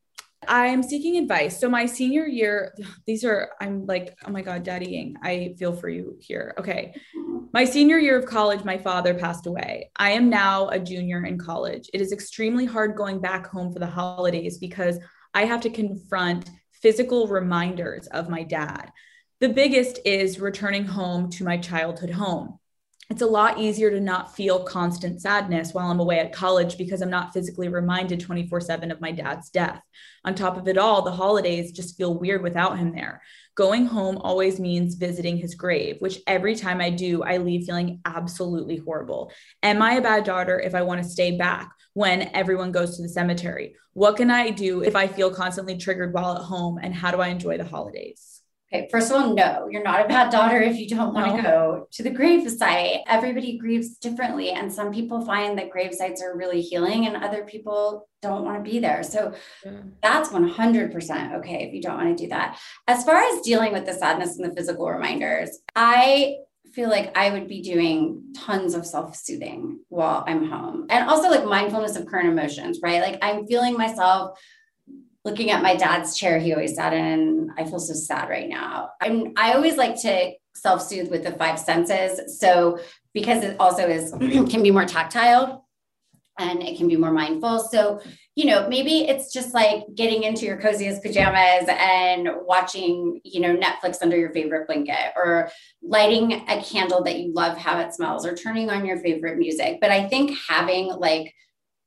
[0.49, 1.61] I am seeking advice.
[1.61, 2.75] So my senior year,
[3.07, 5.15] these are I'm like, oh my god, Daddy Gang.
[5.23, 6.55] I feel for you here.
[6.59, 6.93] Okay.
[7.17, 7.39] Mm-hmm.
[7.53, 9.91] My senior year of college, my father passed away.
[9.97, 11.89] I am now a junior in college.
[11.95, 14.99] It is extremely hard going back home for the holidays because
[15.35, 18.93] I have to confront physical reminders of my dad.
[19.41, 22.59] The biggest is returning home to my childhood home
[23.11, 27.01] it's a lot easier to not feel constant sadness while I'm away at college because
[27.01, 29.81] I'm not physically reminded 24 7 of my dad's death.
[30.27, 33.23] On top of it all, the holidays just feel weird without him there.
[33.55, 38.01] Going home always means visiting his grave, which every time I do, I leave feeling
[38.05, 39.33] absolutely horrible.
[39.63, 43.03] Am I a bad daughter if I want to stay back when everyone goes to
[43.03, 43.75] the cemetery?
[43.95, 46.79] What can I do if I feel constantly triggered while at home?
[46.81, 48.28] And how do I enjoy the holidays?
[48.71, 51.43] Okay, first of all, no, you're not a bad daughter if you don't want to
[51.43, 52.99] go to the grave site.
[53.07, 54.51] Everybody grieves differently.
[54.51, 58.63] And some people find that grave sites are really healing, and other people don't want
[58.63, 59.03] to be there.
[59.03, 59.33] So
[59.65, 59.81] yeah.
[60.03, 62.59] that's 100% okay if you don't want to do that.
[62.87, 66.37] As far as dealing with the sadness and the physical reminders, I
[66.75, 70.87] feel like I would be doing tons of self soothing while I'm home.
[70.91, 73.01] And also like mindfulness of current emotions, right?
[73.01, 74.39] Like I'm feeling myself
[75.29, 77.51] looking at my dad's chair he always sat in.
[77.59, 78.91] I feel so sad right now.
[79.01, 82.41] I'm i always like to self-soothe with the five senses.
[82.41, 82.79] So
[83.13, 84.13] because it also is
[84.51, 85.67] can be more tactile
[86.39, 87.61] and it can be more mindful.
[87.61, 88.01] So
[88.35, 93.57] you know maybe it's just like getting into your coziest pajamas and watching you know
[93.57, 95.51] netflix under your favorite blanket or
[95.83, 99.79] lighting a candle that you love how it smells or turning on your favorite music.
[99.81, 101.35] But i think having like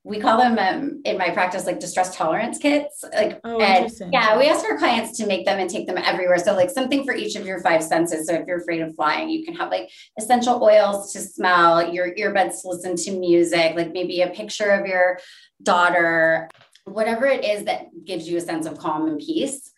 [0.03, 4.35] we call them um, in my practice like distress tolerance kits like oh, and yeah
[4.35, 6.39] we ask our clients to make them and take them everywhere.
[6.39, 8.27] So like something for each of your five senses.
[8.27, 12.15] So if you're afraid of flying you can have like essential oils to smell your
[12.15, 15.19] earbuds to listen to music like maybe a picture of your
[15.61, 16.49] daughter
[16.85, 19.71] whatever it is that gives you a sense of calm and peace.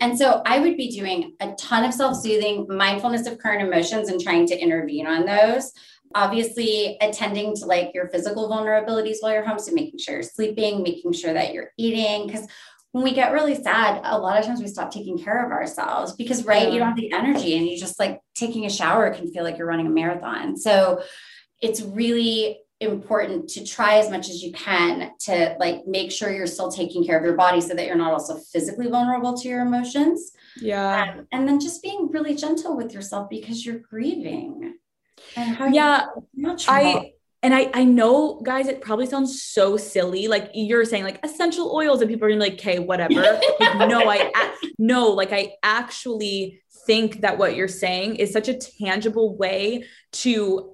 [0.00, 4.08] And so I would be doing a ton of self soothing, mindfulness of current emotions,
[4.08, 5.72] and trying to intervene on those
[6.14, 9.58] obviously attending to like your physical vulnerabilities while you're home.
[9.58, 12.26] So making sure you're sleeping, making sure that you're eating.
[12.26, 12.46] Because
[12.92, 16.12] when we get really sad, a lot of times we stop taking care of ourselves
[16.12, 19.32] because, right, you don't have the energy and you just like taking a shower can
[19.32, 20.56] feel like you're running a marathon.
[20.56, 21.02] So
[21.60, 26.46] it's really important to try as much as you can to like make sure you're
[26.46, 29.62] still taking care of your body so that you're not also physically vulnerable to your
[29.62, 30.32] emotions.
[30.56, 31.14] Yeah.
[31.16, 34.74] Um, and then just being really gentle with yourself because you're grieving.
[35.36, 36.06] Yeah,
[36.68, 37.12] I
[37.42, 41.74] and I I know guys it probably sounds so silly like you're saying like essential
[41.74, 43.14] oils and people are gonna be like okay whatever.
[43.60, 48.54] Like, no I no like I actually think that what you're saying is such a
[48.54, 50.73] tangible way to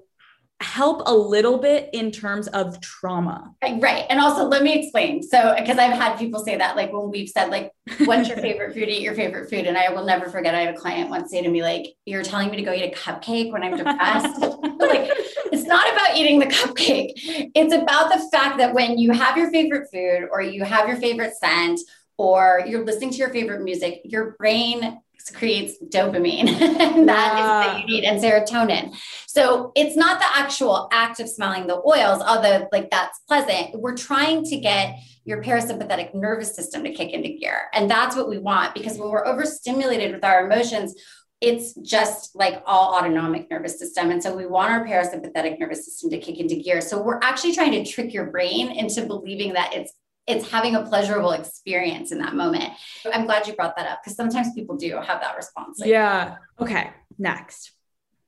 [0.61, 3.53] help a little bit in terms of trauma.
[3.61, 4.05] Right.
[4.09, 5.23] And also let me explain.
[5.23, 7.71] So because I've had people say that like when we've said like
[8.05, 9.65] what's your favorite food, eat your favorite food.
[9.65, 12.23] And I will never forget I had a client once say to me, like, you're
[12.23, 14.39] telling me to go eat a cupcake when I'm depressed.
[14.41, 15.11] like
[15.51, 17.13] it's not about eating the cupcake.
[17.15, 20.97] It's about the fact that when you have your favorite food or you have your
[20.97, 21.79] favorite scent
[22.17, 27.61] or you're listening to your favorite music, your brain creates dopamine that yeah.
[27.61, 28.95] is that you need and serotonin.
[29.33, 33.79] So it's not the actual act of smelling the oils, although like that's pleasant.
[33.79, 37.69] We're trying to get your parasympathetic nervous system to kick into gear.
[37.73, 40.95] And that's what we want because when we're overstimulated with our emotions,
[41.39, 44.11] it's just like all autonomic nervous system.
[44.11, 46.81] And so we want our parasympathetic nervous system to kick into gear.
[46.81, 49.93] So we're actually trying to trick your brain into believing that it's
[50.27, 52.73] it's having a pleasurable experience in that moment.
[53.13, 55.79] I'm glad you brought that up because sometimes people do have that response.
[55.79, 56.35] Like, yeah.
[56.59, 56.91] Okay.
[57.17, 57.71] Next.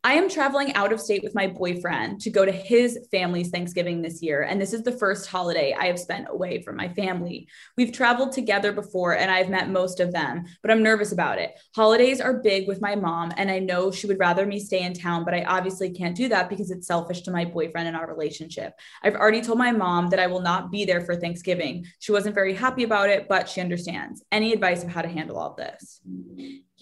[0.06, 4.02] I am traveling out of state with my boyfriend to go to his family's Thanksgiving
[4.02, 4.42] this year.
[4.42, 7.48] And this is the first holiday I have spent away from my family.
[7.78, 11.58] We've traveled together before and I've met most of them, but I'm nervous about it.
[11.74, 14.94] Holidays are big with my mom, and I know she would rather me stay in
[14.94, 18.08] town, but I obviously can't do that because it's selfish to my boyfriend and our
[18.08, 18.74] relationship.
[19.04, 21.86] I've already told my mom that I will not be there for Thanksgiving.
[22.00, 24.22] She wasn't very happy about it, but she understands.
[24.34, 26.02] Any advice of how to handle all this?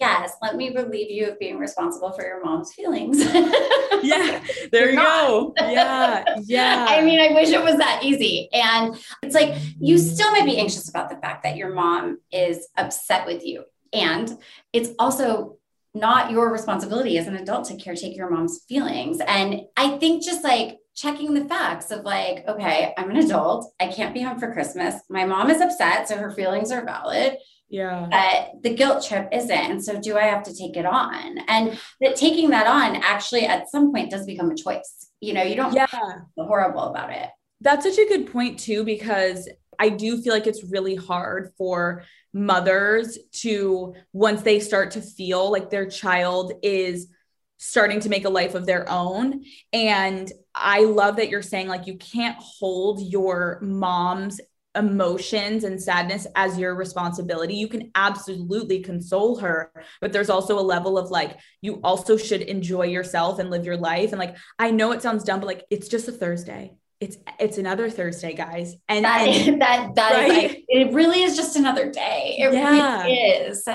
[0.00, 3.18] Yes, let me relieve you of being responsible for your mom's feelings.
[4.02, 5.54] yeah, there you go.
[5.60, 6.86] Yeah, yeah.
[6.88, 8.48] I mean, I wish it was that easy.
[8.52, 12.68] And it's like you still might be anxious about the fact that your mom is
[12.76, 13.64] upset with you.
[13.92, 14.38] And
[14.72, 15.58] it's also
[15.94, 19.20] not your responsibility as an adult to caretake your mom's feelings.
[19.26, 23.72] And I think just like checking the facts of like, okay, I'm an adult.
[23.80, 24.96] I can't be home for Christmas.
[25.08, 27.36] My mom is upset, so her feelings are valid.
[27.72, 28.06] Yeah.
[28.10, 29.50] But the guilt trip isn't.
[29.50, 31.38] And so do I have to take it on?
[31.48, 35.08] And that taking that on actually at some point does become a choice.
[35.20, 35.86] You know, you don't yeah.
[35.86, 37.30] feel horrible about it.
[37.62, 39.48] That's such a good point too, because
[39.78, 42.04] I do feel like it's really hard for
[42.34, 47.08] mothers to once they start to feel like their child is
[47.56, 51.86] starting to make a life of their own and I love that you're saying like
[51.86, 54.40] you can't hold your mom's
[54.74, 57.54] emotions and sadness as your responsibility.
[57.54, 62.42] You can absolutely console her, but there's also a level of like, you also should
[62.42, 64.12] enjoy yourself and live your life.
[64.12, 66.74] And like, I know it sounds dumb, but like, it's just a Thursday.
[67.00, 68.76] It's it's another Thursday, guys.
[68.88, 70.30] And that and, that that right?
[70.30, 72.36] is like, it really is just another day.
[72.38, 73.02] It yeah.
[73.02, 73.68] really is.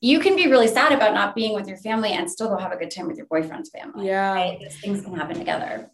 [0.00, 2.70] You can be really sad about not being with your family and still go have
[2.70, 4.06] a good time with your boyfriend's family.
[4.06, 4.32] Yeah.
[4.32, 4.72] Right?
[4.80, 5.90] Things can happen together.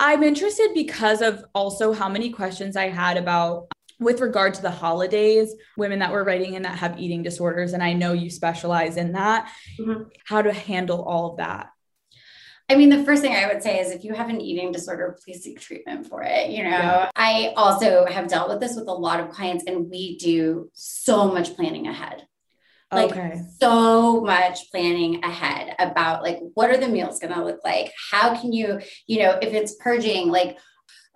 [0.00, 3.68] I'm interested because of also how many questions I had about
[4.00, 7.72] with regard to the holidays, women that were writing in that have eating disorders.
[7.72, 10.02] And I know you specialize in that, mm-hmm.
[10.24, 11.68] how to handle all of that.
[12.68, 15.16] I mean, the first thing I would say is if you have an eating disorder,
[15.22, 16.50] please seek treatment for it.
[16.50, 17.10] You know, yeah.
[17.14, 21.30] I also have dealt with this with a lot of clients, and we do so
[21.30, 22.26] much planning ahead
[22.92, 23.40] like okay.
[23.58, 28.38] so much planning ahead about like what are the meals going to look like how
[28.38, 30.58] can you you know if it's purging like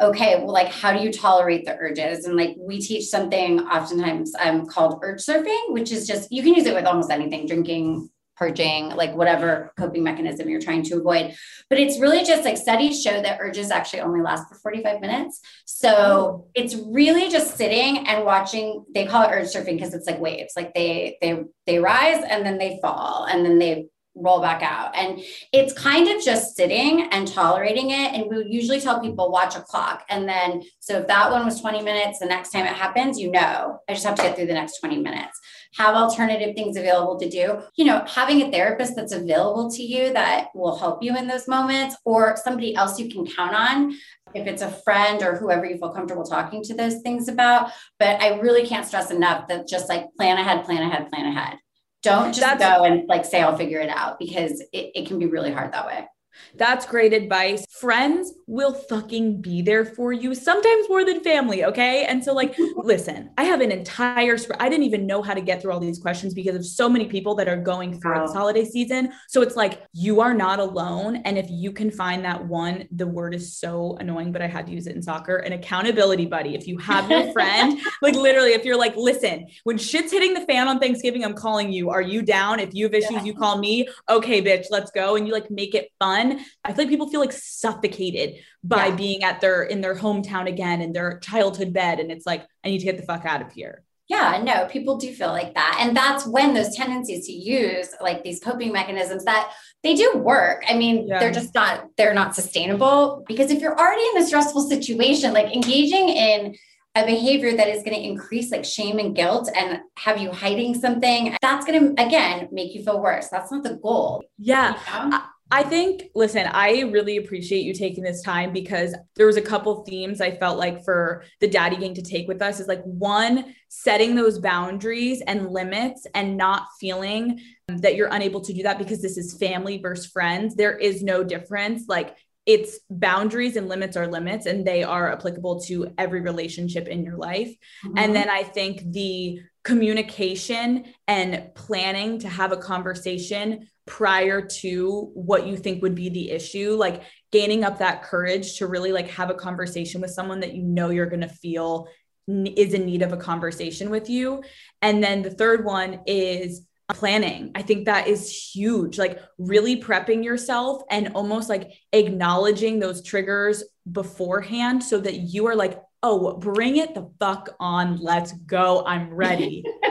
[0.00, 4.32] okay well like how do you tolerate the urges and like we teach something oftentimes
[4.40, 8.08] um, called urge surfing which is just you can use it with almost anything drinking
[8.38, 11.34] purging, like whatever coping mechanism you're trying to avoid.
[11.68, 15.40] But it's really just like studies show that urges actually only last for 45 minutes.
[15.64, 16.48] So oh.
[16.54, 18.84] it's really just sitting and watching.
[18.94, 20.52] They call it urge surfing because it's like waves.
[20.56, 23.88] Like they they they rise and then they fall and then they
[24.20, 24.94] roll back out.
[24.96, 25.20] And
[25.52, 28.14] it's kind of just sitting and tolerating it.
[28.14, 30.04] And we usually tell people watch a clock.
[30.08, 33.30] And then, so if that one was 20 minutes, the next time it happens, you
[33.30, 35.38] know, I just have to get through the next 20 minutes.
[35.76, 37.60] Have alternative things available to do.
[37.76, 41.46] You know, having a therapist that's available to you that will help you in those
[41.46, 43.92] moments or somebody else you can count on
[44.34, 47.70] if it's a friend or whoever you feel comfortable talking to those things about.
[47.98, 51.58] But I really can't stress enough that just like plan ahead, plan ahead, plan ahead.
[52.02, 55.18] Don't just That's, go and like say, I'll figure it out because it, it can
[55.18, 56.06] be really hard that way.
[56.54, 57.66] That's great advice.
[57.70, 61.66] Friends will fucking be there for you, sometimes more than family.
[61.66, 62.04] Okay.
[62.06, 65.40] And so, like, listen, I have an entire, sp- I didn't even know how to
[65.42, 68.26] get through all these questions because of so many people that are going through Wow.
[68.26, 69.12] this holiday season.
[69.28, 71.16] So it's like, you are not alone.
[71.26, 74.66] And if you can find that one, the word is so annoying, but I had
[74.66, 76.54] to use it in soccer an accountability buddy.
[76.54, 80.40] If you have your friend, like, literally, if you're like, listen, when shit's hitting the
[80.46, 81.90] fan on Thanksgiving, I'm calling you.
[81.90, 82.60] Are you down?
[82.60, 83.86] If you have issues, you call me.
[84.08, 85.16] Okay, bitch, let's go.
[85.16, 86.40] And you like make it fun.
[86.64, 88.94] I feel like people feel like suffocated by Yeah.
[88.96, 92.00] being at their in their hometown again in their childhood bed.
[92.00, 93.82] And it's like, I need to get the fuck out of here.
[94.08, 95.76] Yeah, no, people do feel like that.
[95.82, 100.64] And that's when those tendencies to use like these coping mechanisms that they do work.
[100.66, 101.18] I mean, Yeah.
[101.18, 105.54] they're just not, they're not sustainable because if you're already in a stressful situation, like
[105.54, 106.56] engaging in
[106.94, 110.74] a behavior that is going to increase like shame and guilt and have you hiding
[110.74, 113.28] something, that's going to, again, make you feel worse.
[113.28, 114.24] That's not the goal.
[114.38, 114.78] Yeah.
[115.04, 115.20] you know?
[115.50, 119.84] I think, listen, I really appreciate you taking this time because there was a couple
[119.84, 123.54] themes I felt like for the daddy gang to take with us is like one,
[123.68, 129.00] setting those boundaries and limits and not feeling that you're unable to do that because
[129.00, 130.54] this is family versus friends.
[130.54, 131.84] There is no difference.
[131.88, 137.04] Like it's boundaries and limits are limits and they are applicable to every relationship in
[137.04, 137.54] your life.
[137.84, 137.98] Mm-hmm.
[137.98, 145.46] And then I think the communication and planning to have a conversation prior to what
[145.46, 147.02] you think would be the issue, like
[147.32, 150.90] gaining up that courage to really like have a conversation with someone that you know
[150.90, 151.88] you're going to feel
[152.28, 154.42] is in need of a conversation with you.
[154.82, 157.52] And then the third one is planning.
[157.54, 158.98] I think that is huge.
[158.98, 165.56] Like really prepping yourself and almost like acknowledging those triggers beforehand so that you are
[165.56, 167.96] like, oh, bring it the fuck on.
[167.98, 168.84] Let's go.
[168.86, 169.64] I'm ready.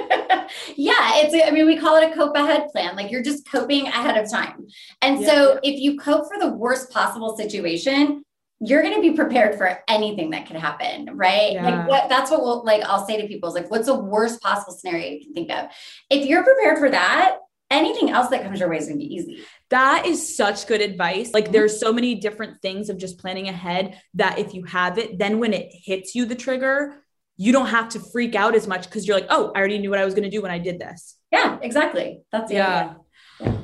[0.76, 2.96] yeah, it's, I mean, we call it a cope ahead plan.
[2.96, 4.68] Like you're just coping ahead of time.
[5.02, 5.28] And Yeah.
[5.28, 8.24] so if you cope for the worst possible situation,
[8.60, 11.54] you're going to be prepared for anything that could happen, right?
[11.54, 11.64] Yeah.
[11.64, 14.42] Like what that's what we'll like I'll say to people is like what's the worst
[14.42, 15.70] possible scenario you can think of?
[16.10, 17.38] If you're prepared for that,
[17.70, 19.44] anything else that comes your way is going to be easy.
[19.70, 21.34] That is such good advice.
[21.34, 25.18] Like there's so many different things of just planning ahead that if you have it,
[25.20, 27.04] then when it hits you the trigger,
[27.36, 29.90] you don't have to freak out as much because you're like, oh, I already knew
[29.90, 31.18] what I was going to do when I did this.
[31.32, 32.22] Yeah, exactly.
[32.32, 32.94] That's the Yeah.
[33.42, 33.60] idea.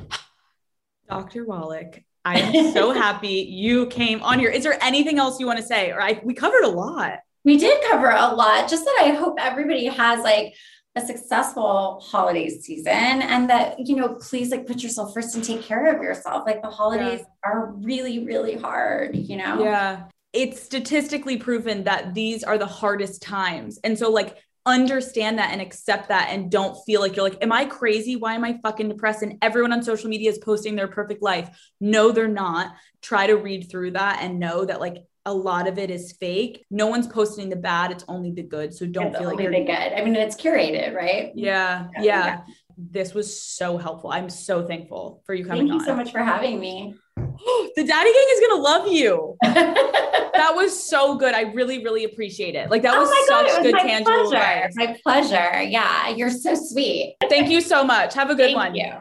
[1.08, 1.44] Dr.
[1.44, 4.50] Wallach, I am so happy you came on here.
[4.50, 5.90] Is there anything else you want to say?
[5.90, 7.18] Or I we covered a lot.
[7.44, 8.68] We did cover a lot.
[8.70, 10.54] Just that I hope everybody has like
[10.96, 15.62] a successful holiday season and that, you know, please like put yourself first and take
[15.62, 16.44] care of yourself.
[16.46, 19.62] Like the holidays are really, really hard, you know?
[19.62, 20.04] Yeah.
[20.32, 23.78] It's statistically proven that these are the hardest times.
[23.82, 27.52] And so, like, understand that and accept that and don't feel like you're like, Am
[27.52, 28.16] I crazy?
[28.16, 29.22] Why am I fucking depressed?
[29.22, 31.50] And everyone on social media is posting their perfect life.
[31.80, 32.74] No, they're not.
[33.00, 36.64] Try to read through that and know that, like, a lot of it is fake.
[36.70, 38.74] No one's posting the bad, it's only the good.
[38.74, 39.70] So don't It's feel like you're the good.
[39.96, 41.32] I mean, it's curated, right?
[41.34, 42.26] Yeah, Yeah, yeah.
[42.26, 42.40] yeah.
[42.76, 44.10] This was so helpful.
[44.10, 45.84] I'm so thankful for you coming Thank you on.
[45.84, 46.94] so much for having me.
[47.16, 49.36] the daddy gang is gonna love you.
[50.34, 51.32] That was so good.
[51.32, 52.68] I really, really appreciate it.
[52.68, 54.36] Like that oh was oh my God, such it was good my tangible pleasure.
[54.36, 54.72] advice.
[54.76, 55.62] My pleasure.
[55.62, 57.14] Yeah, you're so sweet.
[57.28, 58.14] Thank you so much.
[58.14, 58.74] Have a good Thank one.
[58.74, 58.92] you.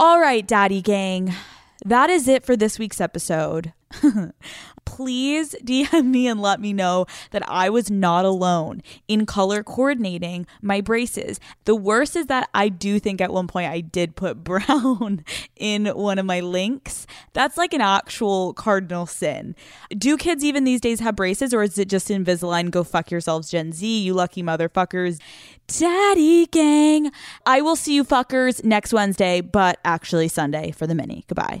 [0.00, 1.34] All right, Daddy Gang.
[1.84, 3.74] That is it for this week's episode.
[4.90, 10.48] Please DM me and let me know that I was not alone in color coordinating
[10.60, 11.38] my braces.
[11.64, 15.24] The worst is that I do think at one point I did put brown
[15.54, 17.06] in one of my links.
[17.34, 19.54] That's like an actual cardinal sin.
[19.90, 22.72] Do kids even these days have braces or is it just Invisalign?
[22.72, 25.20] Go fuck yourselves, Gen Z, you lucky motherfuckers.
[25.68, 27.12] Daddy Gang.
[27.46, 31.24] I will see you fuckers next Wednesday, but actually Sunday for the mini.
[31.28, 31.60] Goodbye.